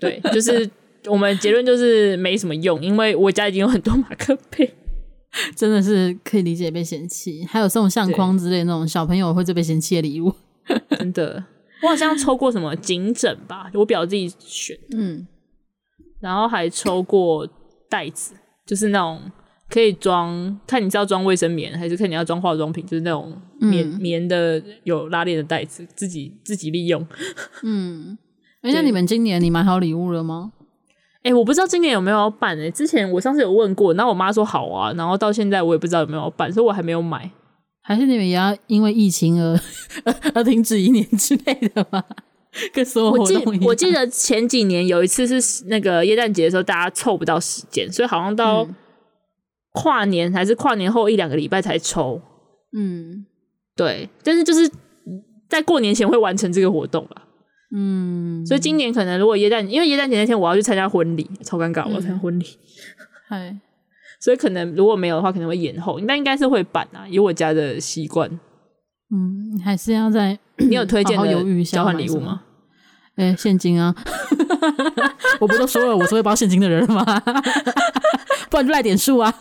[0.00, 0.68] 对，就是
[1.06, 4.74] 我们结论就是没什么用，因为我家已经有很多马克杯，
[5.54, 7.44] 真的是可以理解被嫌弃。
[7.44, 10.34] 还有送相框之类那种小朋友会最被嫌弃的礼物，
[10.98, 11.44] 真的。
[11.82, 15.26] 我好像抽过什么颈枕吧，我表自己选，嗯，
[16.20, 17.46] 然后还抽过
[17.90, 19.20] 袋子，就是那种
[19.68, 27.04] 可以装，看你是要装卫生棉，还是看你要装化妆品，就是那种棉、嗯、棉的有拉链的袋子，自己自己利用。
[27.64, 28.16] 嗯，
[28.62, 30.52] 哎、欸，那你们今年你买好礼物了吗？
[31.24, 37.30] 哎、欸，我不知道今年有没有要办诶、欸，之前我上次有问过，然后我妈说好啊，然后到现在我也不知道有没有要办，所以我还没有买。
[37.82, 39.60] 还是你们也要因为疫情而
[40.34, 42.02] 而停止一年之类的吗？
[42.72, 43.66] 跟所有活动一样。
[43.66, 48.66] 我记我记得前几年有一次是那个耶诞节的时候，大家凑不到时间，所以好像到
[49.72, 52.20] 跨年还是跨年后一两个礼拜才抽。
[52.76, 53.26] 嗯，
[53.74, 54.70] 对，但是就是
[55.48, 57.26] 在过年前会完成这个活动吧。
[57.74, 62.46] 嗯，所以今年可能如果耶诞，因为耶诞节那天我要去参加婚礼，超尴尬，我要参加婚礼。
[63.28, 63.60] 嗨、嗯。
[64.22, 66.00] 所以可能如果没有的话，可能会延后。
[66.06, 68.30] 但应该是会办啊，以我家的习惯。
[69.12, 71.24] 嗯，还是要在 你有推荐下
[71.76, 72.42] 交换礼物吗？
[73.16, 73.92] 哎、欸，现金啊！
[75.40, 77.04] 我不都说了我是会包现金的人吗？
[78.48, 79.34] 不然就赖点数啊！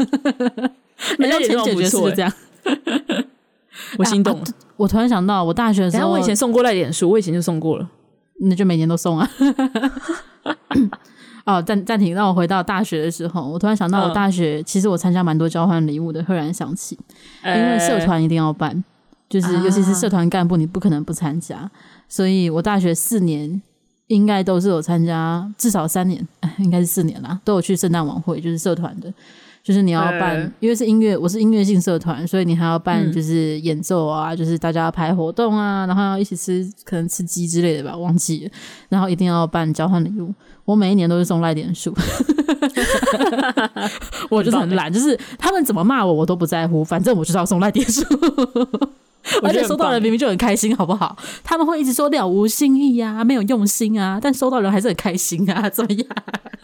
[1.19, 2.34] 没有钱解决就这样。
[3.99, 4.73] 我心动了、啊啊。
[4.77, 7.88] 我突然想到，我大学的时候，我以前送过赖点数，我以前就送过了，
[8.41, 9.29] 那就每年都送啊。
[11.46, 16.24] 哦，暂暂停，让我回到大学的时候，我突然想到，我大学、嗯、其实我参加蛮多交换礼物的。
[16.24, 16.98] 赫然想起，
[17.44, 18.84] 因为社团一定要办，欸、
[19.28, 21.58] 就是尤其是社团干部，你不可能不参加。
[21.58, 21.72] 啊、
[22.08, 23.62] 所以我大学四年
[24.08, 26.26] 应该都是有参加，至少三年，
[26.60, 29.12] 应该是四年啦，都有去圣诞晚会，就是社团的。
[29.64, 38.52] 就是你要办，欸、因为是音乐，我是音乐性社团，所以你还要办，就是演奏啊，嗯、就是大家排活动啊，然后要一起吃，可能吃鸡之类的吧，忘记了。
[38.89, 40.34] 然后一定要办交换礼物，
[40.72, 41.93] 我每一年都是送赖点数，
[44.30, 48.03] 我就是很懒，就是他们怎么骂我，我都不在乎，反正我就是要送赖点数。
[49.43, 51.15] 而且收到人明明就很开心，好不好？
[51.43, 56.07] 他们会一直说了无心意啊，没有用心啊，但收到人还是很开心啊，怎么样？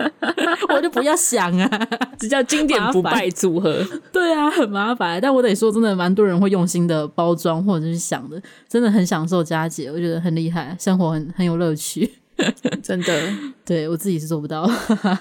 [0.74, 1.88] 我就不要想啊，
[2.18, 3.86] 这叫经典不败组合。
[4.12, 12.12] 对啊，很麻烦，但我得说，真的蛮多人会用心的包装或者是想的，真的很享受佳节，我觉得很厉害，生活很很有乐趣，
[12.84, 13.34] 真的。
[13.66, 14.70] 对，我自己是做不到，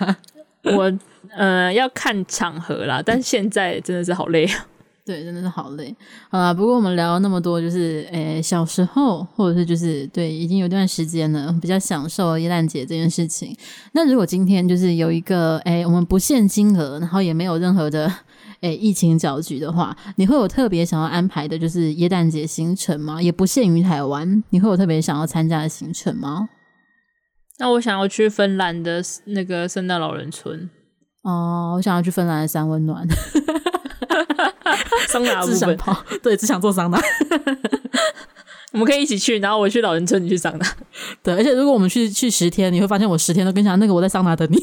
[0.65, 0.93] 我
[1.37, 4.67] 呃要看场合啦，但现在真的是好累啊。
[5.05, 5.95] 对，真的是好累
[6.31, 6.53] 啊！
[6.53, 13.57] 不过我们聊了那么多，就是诶，小时候或者是就是对，已经有段时间了，比较享受耶诞节这件事情。
[13.93, 18.13] 那如果今天就是有一个诶，我们不限金额，然后也没有任何的
[18.63, 23.23] 诶疫情搅局的话，你会有特别想要安排的，就是耶诞节行程吗？
[23.23, 26.49] 也不限于台湾，你会有特别想要参加的行程吗？
[27.59, 30.69] 那我想要去芬兰的那个圣诞老人村
[31.23, 33.07] 哦，我想要去芬兰的三温暖。
[35.09, 37.01] 桑拿，只想跑，对，只想做桑拿。
[38.73, 40.67] 我们可以一起去，然后我去老人村，你去桑拿。
[41.23, 44.59] 对，而且如果我们去去十天，你会发现我十天都跟你讲那个我在桑拿等你，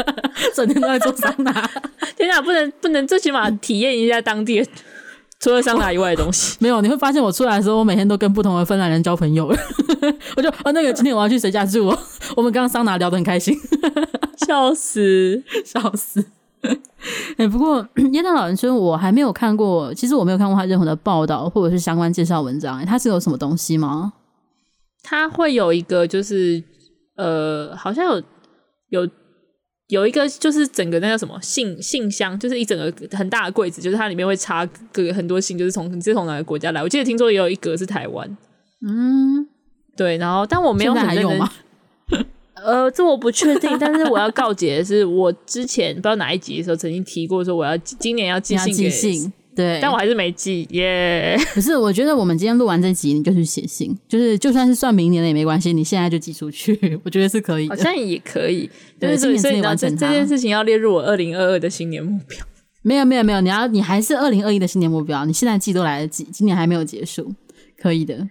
[0.54, 1.52] 整天都在做桑拿。
[2.16, 4.62] 天哪，不能不能，最起码体验一下当地
[5.40, 6.56] 除了桑拿以外的东西。
[6.62, 9.46] 没有，你会发现我出来的时候，我每天都跟不同的芬兰人交朋友。
[10.36, 11.86] 我就啊，那个今天我要去谁家住？
[12.36, 13.54] 我们刚刚桑拿聊得很开心，
[14.46, 16.24] 笑死，笑死。
[16.62, 22.78] 哎、欸，不过 耶诞老人村我还没有看过，其实我没有看过他任何的报道或者是相关介绍文章。
[22.78, 24.14] 哎，他是有什么东西吗？
[25.02, 26.62] 他会有一个，就是
[27.16, 28.22] 呃，好像有
[28.88, 29.08] 有
[29.88, 36.82] 有一个，就是整个那叫什么信信箱，就是一整个很大的柜子，就是它里面会插个很多信，就是从你是从哪个国家来。
[36.82, 38.36] 我记得听说也有一格是台湾，
[38.86, 39.46] 嗯，
[39.94, 41.22] 对，然后但我没有很认真。
[41.22, 41.52] 现在还有吗？
[42.64, 51.38] 呃，这我不确定，但是我要告诫的是，我之前不知道哪一集的时候曾经提过，说我要今年要寄信给信，对，但我还是没寄耶。
[51.52, 58.68] 可是我觉得我们今天录完这集，你就去写信，就是就算是算明年的也没关系，你现在就寄出去， 我觉得是可以的，好像也可以。
[58.98, 62.38] 对，所以所以这这件事情要列入我二零二二的新年目标。
[62.82, 67.32] 没有没有没有，你要你还是二零二一的新年目标，你现在寄都来得及，今年还没有结束，
[67.80, 68.28] 可以的。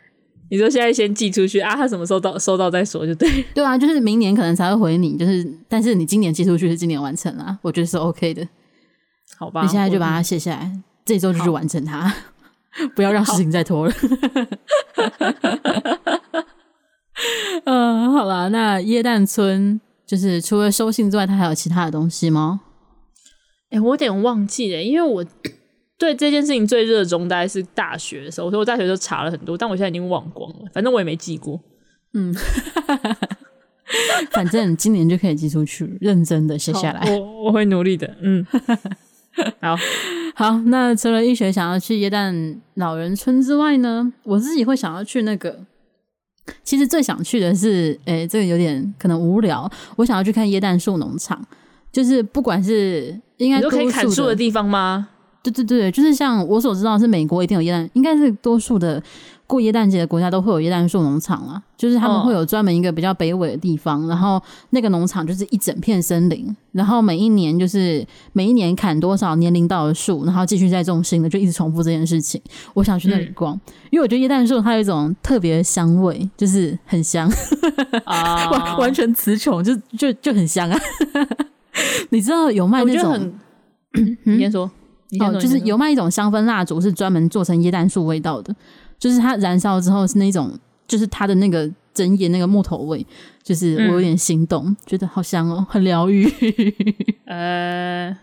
[0.52, 1.76] 你说现在先寄出去啊？
[1.76, 3.44] 他什么时候到收到再说就对。
[3.56, 8.48] 对啊，就是明年可能才会回你，就是但是你今年寄出去是今年完成了，我觉得是 OK 的。
[9.40, 10.72] 好吧，你现在就把它写下来，
[11.06, 12.14] 这周就去完成它，
[12.96, 13.94] 不要让事情再拖了。
[17.66, 22.62] 嗯，好了，那耶诞村就是除了收信之外，它还有其他的东西吗？
[23.70, 25.26] 哎、欸，我有点忘记了，因为我。
[25.96, 28.50] 对这件事情最热衷，大概是大学的时候。
[28.50, 30.56] 所以我大学就查了很多，但我现在已经忘光了。
[30.74, 31.58] 反正我也没寄过。
[32.14, 32.36] 嗯，
[34.32, 37.10] 反正今年就可以寄出去，认真的写下来。
[37.10, 38.18] 我我会努力的。
[38.20, 38.46] 嗯，
[39.62, 39.76] 好
[40.36, 40.60] 好。
[40.66, 45.60] 那除了医学想要去耶诞老人村之外呢，我自己会想要去那个。
[46.62, 49.70] 其实最想去的是，诶，这个有点可能无聊。
[49.96, 51.42] 我想要去看椰蛋树农场，
[51.90, 55.08] 就是不管是应该都可以砍树的地方吗？
[55.42, 59.02] 对对对，就是像我所知道，是美国一定有椰蛋，应该是多数的
[59.54, 61.62] 过耶诞节的国家都会有耶诞树农场啊。
[61.78, 72.42] 就是他们会有专门一个比较北纬的地方，哦、然后那个农场就是一整片森林，然后每一年就是每一年砍多少年龄到的树，然后继续再种新的，就一直重复这件事情。
[72.74, 77.30] 我想去那里逛，嗯、因为我觉得椰蛋树它有一种特别的香味，就是很香，
[78.06, 80.80] 啊、完完全词穷，就就就很香啊。
[82.12, 83.34] 你知道有卖那种？
[84.24, 84.72] 你先说。
[85.20, 88.52] 哦，就是有卖一种香氛蜡烛，是专门做成椰蛋树味道的。
[89.04, 93.06] 就是它燃烧之后是那种，就是它的那个整夜那个木头味，
[93.44, 96.26] 就是我有点心动，嗯、觉得好香哦，很疗愈。
[97.28, 98.18] 呃，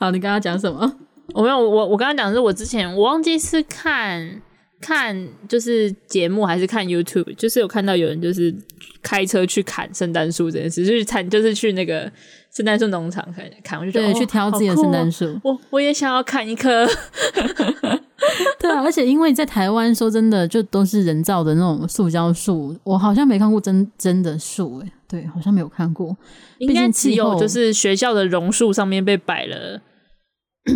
[0.00, 0.92] 好，你刚刚讲什么？
[1.32, 4.42] 我没有，我我刚刚讲的是我之前我忘记是看
[4.80, 8.52] 看就是节目还是看 YouTube，就是有看到有人就是
[9.00, 12.10] 开车去砍圣诞树这件事，就是砍就是去那个。
[12.52, 15.38] 圣诞树农场可以看，我就觉得对，去挑自己的圣诞树。
[15.44, 16.84] 我我也想要砍一棵。
[18.58, 24.92] 对啊，而且因为在台湾，说真的，就都是人造的那种塑胶树，我好像没看过真真的树诶。
[25.08, 26.16] 对，好像没有看过。
[26.58, 29.80] 应该只有就是学校的榕树上面被摆了，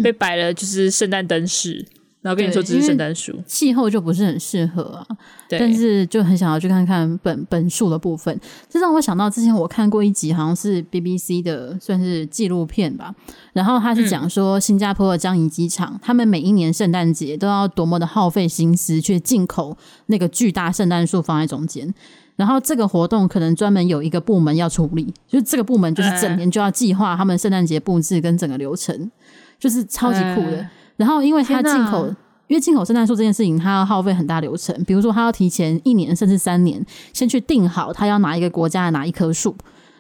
[0.02, 1.86] 被摆了就是圣诞灯饰。
[2.24, 5.06] 然后跟你说，这是圣诞树，气候就不是很适合啊。
[5.46, 8.40] 对，但是就很想要去看看本本树的部分。
[8.66, 13.14] 这让我想到之前我看过一集，好像是 BBC 的，算是纪录片吧。
[13.52, 21.92] 然后他是讲说，新加坡的樟宜机场，嗯、他们每一年圣诞节都要多么的耗费心思去进口那个巨大圣诞树放在中间。
[22.36, 29.10] 然后这个活动可能专门有一个部门要处理，就是这个部门就是整年就要计划他们圣诞节布置跟整个流程，
[29.58, 30.56] 就是超级酷的。
[30.56, 32.06] 呃然后，因为它进口，
[32.46, 39.54] 因为进口圣诞树这件事情，它要耗费很大流程，比如说，它要提前一年甚至三年，先去定好它要哪一个国家的哪一棵树。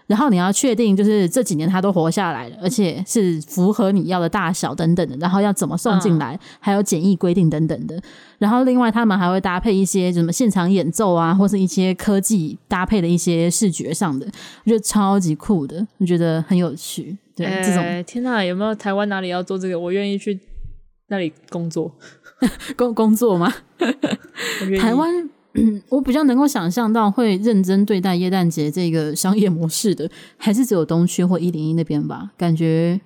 [0.06, 5.16] 然后你要确定，就是这几年它都活下来了，而且是符合你要的大小等等的。
[5.16, 7.98] 然后要怎么送进来，嗯、还有检疫规定等等的。
[8.36, 14.26] 然后另外他们还会搭配一些什么现场演奏啊，或是一些科技搭配的一些视觉上的，
[14.64, 17.16] 我觉得超级酷的，我觉得很有趣。
[17.34, 19.80] 对，欸、这种天哪，有没有台湾哪里要做这个？
[19.80, 20.38] 我愿意去
[21.08, 21.94] 那里工作，
[22.76, 23.52] 工工作吗？
[24.80, 25.30] 台湾。
[25.88, 32.32] 我比较能够想象到会认真对待耶诞节这个商业模式的，还是只有东区或一零一那边吧。
[32.36, 33.00] 感觉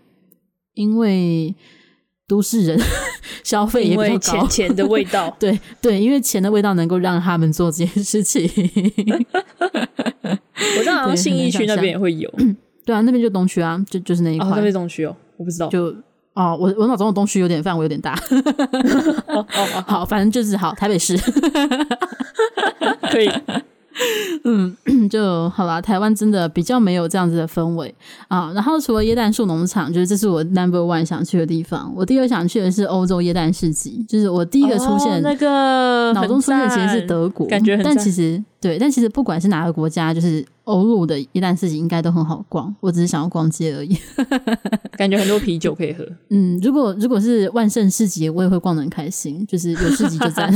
[0.72, 1.54] 因为
[2.26, 2.80] 都市人
[3.44, 5.28] 消费也比较高，因为钱钱的味道。
[5.38, 8.50] 对对，因为钱的味道能够让他们做这件事情。
[10.24, 12.32] 我知道好像信义区那边也会有。
[12.86, 14.48] 对啊，那边就东区啊，就就是那一块。
[14.48, 15.68] 哦，那边东区哦，我不知道。
[15.68, 15.94] 就
[16.38, 18.14] 哦，我我脑中的东区有点范围有点大。
[19.26, 21.16] 哦哦， 好，反正就是好，台北市。
[23.10, 23.28] 可以，
[24.44, 24.76] 嗯，
[25.10, 25.80] 就好啦。
[25.80, 27.92] 台湾真的比较没有这样子的氛围
[28.28, 28.52] 啊。
[28.54, 31.92] 然后除了椰蛋树农场，就是这是我 number one 想去的地方。
[31.96, 42.74] 我第二想去的是欧洲耶诞市集，就是我第一个出现、哦、那个脑中出现其实是德国，感觉很，但其实对，但其实不管是哪个国家，就是欧陆的耶诞市集应该都很好逛。
[42.80, 43.96] 我只是想要逛街而已，
[44.96, 46.06] 感觉很多啤酒可以喝。
[46.28, 49.46] 嗯，如果如果是万圣市集，我也会逛的很开心。
[49.46, 50.52] 就是有市集就赞，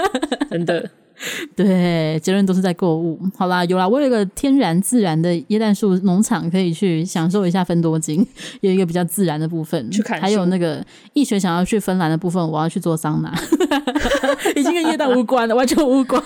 [0.50, 0.90] 真的。
[1.54, 3.20] 对，结论都是在购物。
[3.36, 8.26] 好啦，有啦，我有一个天然自然的椰蛋树农场，可以去享受一下芬多精，
[8.62, 9.90] 有一个比较自然的部分。
[9.90, 10.82] 去看，还有那个
[11.12, 13.38] 易学想要去芬兰的部分，我要去做桑拿，
[14.56, 16.22] 已经跟椰蛋无关了，完全无关。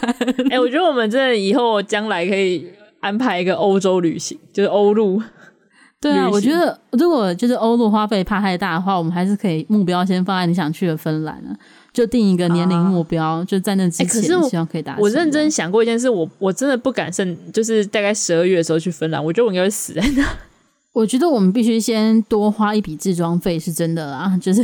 [0.49, 2.65] 哎、欸，我觉得我们这以后将来可以
[3.05, 5.23] 安排一个欧洲旅行，就是欧陆。
[6.01, 11.57] 对啊，我觉得如果就是欧陆花费怕太大的话，我们还是可以目标先放在你想去的芬兰啊。
[11.95, 15.03] 就定一个年龄目标，啊、就在那之前，希望可以达成。
[15.03, 20.27] 我认真想过一件事，我我真的不敢剩，就是大概十二月的时候去芬兰，我觉得我应该会死在那。
[20.93, 24.37] 我觉得我们必须先多花一笔置装费，是真的啦。
[24.43, 24.61] 就是，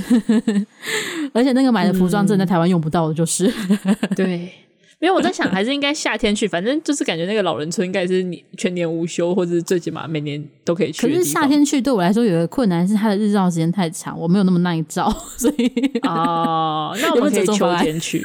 [1.33, 4.53] 而且那个买的服装真的在台湾用不到的，就是、嗯、对。
[5.01, 11.07] 因为我在想，还是应该夏天去，反正就是感觉那个老人村应该是你全年无休，或者是最起码每年都可以去。
[11.07, 15.67] 可是夏天去对我来说有个困难是它的日照时间太长，我没有那么耐照， 所以
[16.03, 18.23] 哦，那我们可以秋天去，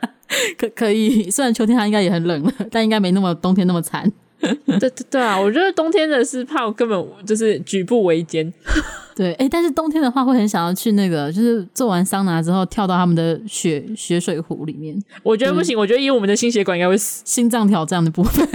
[0.58, 1.30] 可可以。
[1.30, 4.12] 虽然秋天它应该也很冷了，但应该没那么冬天那么惨。
[4.78, 8.52] 对对对啊，我觉得冬天的是怕我根本就是举步维艰。
[9.14, 14.98] 对，哎，但是冬天的话会很想要去那个，就是做完桑拿之后跳到他们的雪雪水湖里面。
[15.22, 18.48] 我觉得不行，我觉得以我们的心血管应该会死，心脏挑战的部分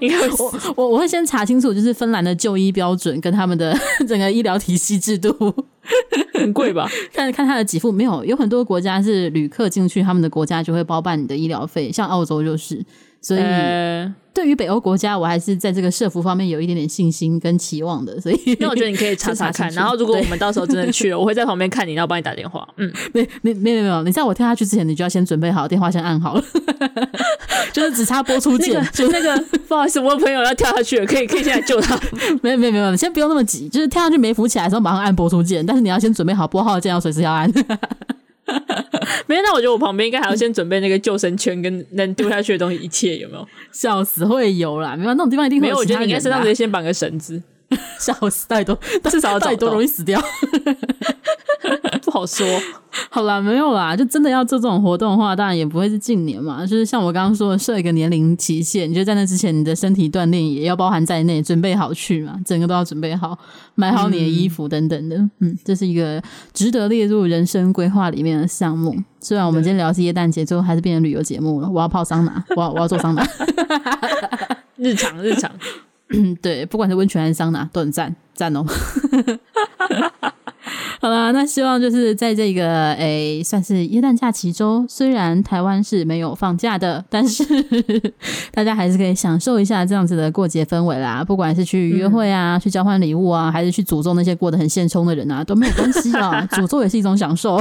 [0.00, 0.42] 应该会死。
[0.42, 3.72] 我我我会先查清楚，就是芬兰的就医标准跟他们的
[4.08, 5.32] 整个医疗体系制度
[6.34, 6.88] 很贵吧？
[7.12, 12.84] 看看他的给付没有，有很多国家是旅客进去，他们的国家就会包办你的医疗费，像澳洲就是。
[13.20, 13.40] 所以，
[14.32, 18.18] 对于北欧国家，我还是在这个社服方面有一点点信心跟期望的。
[18.20, 19.68] 所以，那我觉得你可以 查查看。
[19.72, 22.66] 然后，如果我们到时候真的去了，我会在旁边看你，然后帮你打电话。
[22.76, 26.44] 嗯，没没没有没有，你在我跳下去之前，你就要先准备好电话，先按好了，
[27.72, 28.74] 就是只差播出键。
[28.74, 31.98] 那个、就那个，不好意思，我有朋友要跳下去了，可以可以现在救他。
[32.40, 35.66] 没有没有没有，你先不用那么急，就是跳下去没浮起来的时候，马上按播出键。
[35.66, 37.52] 但是你要先准备好拨号键，要随时要按。
[39.26, 43.46] 没有，那我觉得我旁边应该还要先准备那个救生圈跟能丢下去的东西，一切有没有？
[43.72, 45.74] 笑死，会有啦，没有那种地方一定会有。
[45.74, 47.40] 没有，我觉得你应该身上直接先绑个绳子。
[48.00, 48.78] 笑死，太多，
[49.10, 50.18] 至少太多容易死掉。
[52.08, 52.46] 不好说。
[53.10, 56.64] 好啦，没有啦，就真的要做这种活动的话，当然也不会是近年嘛。
[56.64, 63.38] 就是像我刚刚说的，设一个年龄期限，你就在那之前，你的身体锻炼也要包含在内，准备好去嘛，整个都要准备好，
[63.74, 65.16] 买好你的衣服等等的。
[65.16, 66.22] 嗯，嗯，这是一个
[66.54, 68.96] 值得列入人生规划里面的项目。
[69.20, 71.68] 虽然我们今天聊的是耶诞节，最后还是变成旅游节目了。
[71.68, 73.22] 我要泡桑拿， 我要我要做桑拿，
[74.76, 75.50] 日常日常。
[76.10, 78.64] 嗯， 对，不管是温泉还是桑拿，都很赞赞哦。
[81.00, 87.44] 好啦，那希望就是在这个诶，算是耶诞假期中，虽然台湾是没有放假的，但是
[88.52, 91.24] 大家还是可以享受一下这样子的过节氛围啦。
[91.24, 96.46] 不管是去约会啊，嗯、去交换礼物啊，还是去诅咒那些过得很现充的人啊，都没有关系啊。
[96.52, 97.58] 诅咒也是一种享受。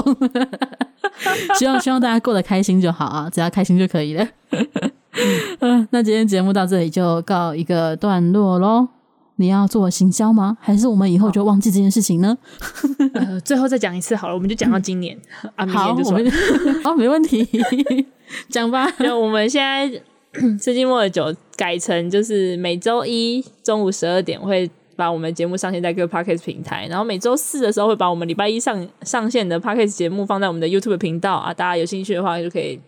[1.57, 4.27] 希望希望大家过得开心就好啊，只要开心就可以了。
[5.59, 8.96] 嗯，那今天节目到这里就告一个段落喽。
[9.37, 10.57] 你要做行销吗？
[10.59, 12.37] 还是我们以后就忘记这件事情呢？
[13.13, 15.17] 呃，最后再讲一次好了，我们就讲到今年。
[15.43, 16.19] 嗯、 啊，明年就说。
[16.83, 17.47] 好， 没问题，
[18.49, 18.89] 讲吧。
[18.99, 19.87] 就我们现在
[20.59, 32.79] 世纪末的酒改成就是每周一中午十二点会把我们节目上线在各个 Podcast 平台，然后每周四的时候会把我们礼拜一上上线的 Podcast 节目放在我们的 YouTube 频道啊，大家有兴趣的话就可以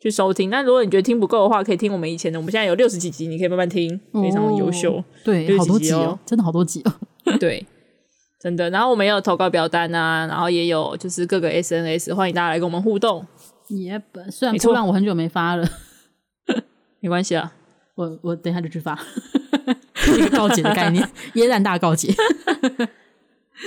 [0.00, 0.50] 去收听。
[0.50, 4.96] 那如果你觉得听不够的话，可以听我们以前的，我们现在有六十几集，你可以慢慢听，非常的优秀。
[4.96, 6.92] 哦、对，好多集哦，真的好多集哦。
[7.38, 7.66] 对，
[8.40, 8.70] 真的。
[8.70, 13.26] 然后我们也有投稿表单啊，然后也有就是各个 SNS，欢迎大家来跟我们互动。
[13.68, 15.68] 也本虽然突然我很久没发了，
[17.00, 17.52] 没关系啊，
[17.96, 18.98] 我我等一下就去发。
[20.16, 22.14] 一个告解的概念，耶诞大告解，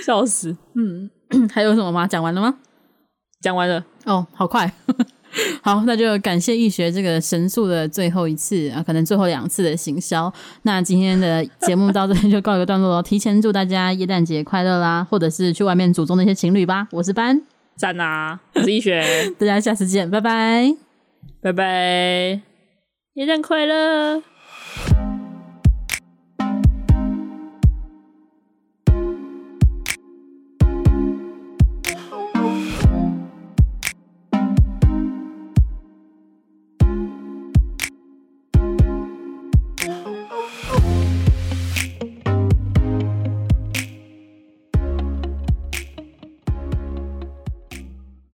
[0.04, 0.58] 笑死。
[0.74, 1.08] 嗯，
[1.52, 2.08] 还有什么吗？
[2.08, 2.58] 讲完了吗？
[3.40, 3.86] 讲完了。
[4.06, 4.74] 哦，好快。
[5.62, 10.32] 好，那就感谢易学这个神速的最后一次啊，可能最后两次的行销。
[10.64, 13.02] 那今天的节目到这里就告一个段落喽。
[13.04, 16.88] 提前祝大家耶诞节快乐啦，或者是去外面祖宗那些情侣吧。
[16.92, 17.42] 我是班，
[17.76, 18.40] 赞啊！
[18.56, 19.04] 我是易学，
[19.40, 20.76] 大家下次见，拜拜，
[21.42, 22.42] 拜拜，
[23.14, 24.31] 耶诞快乐。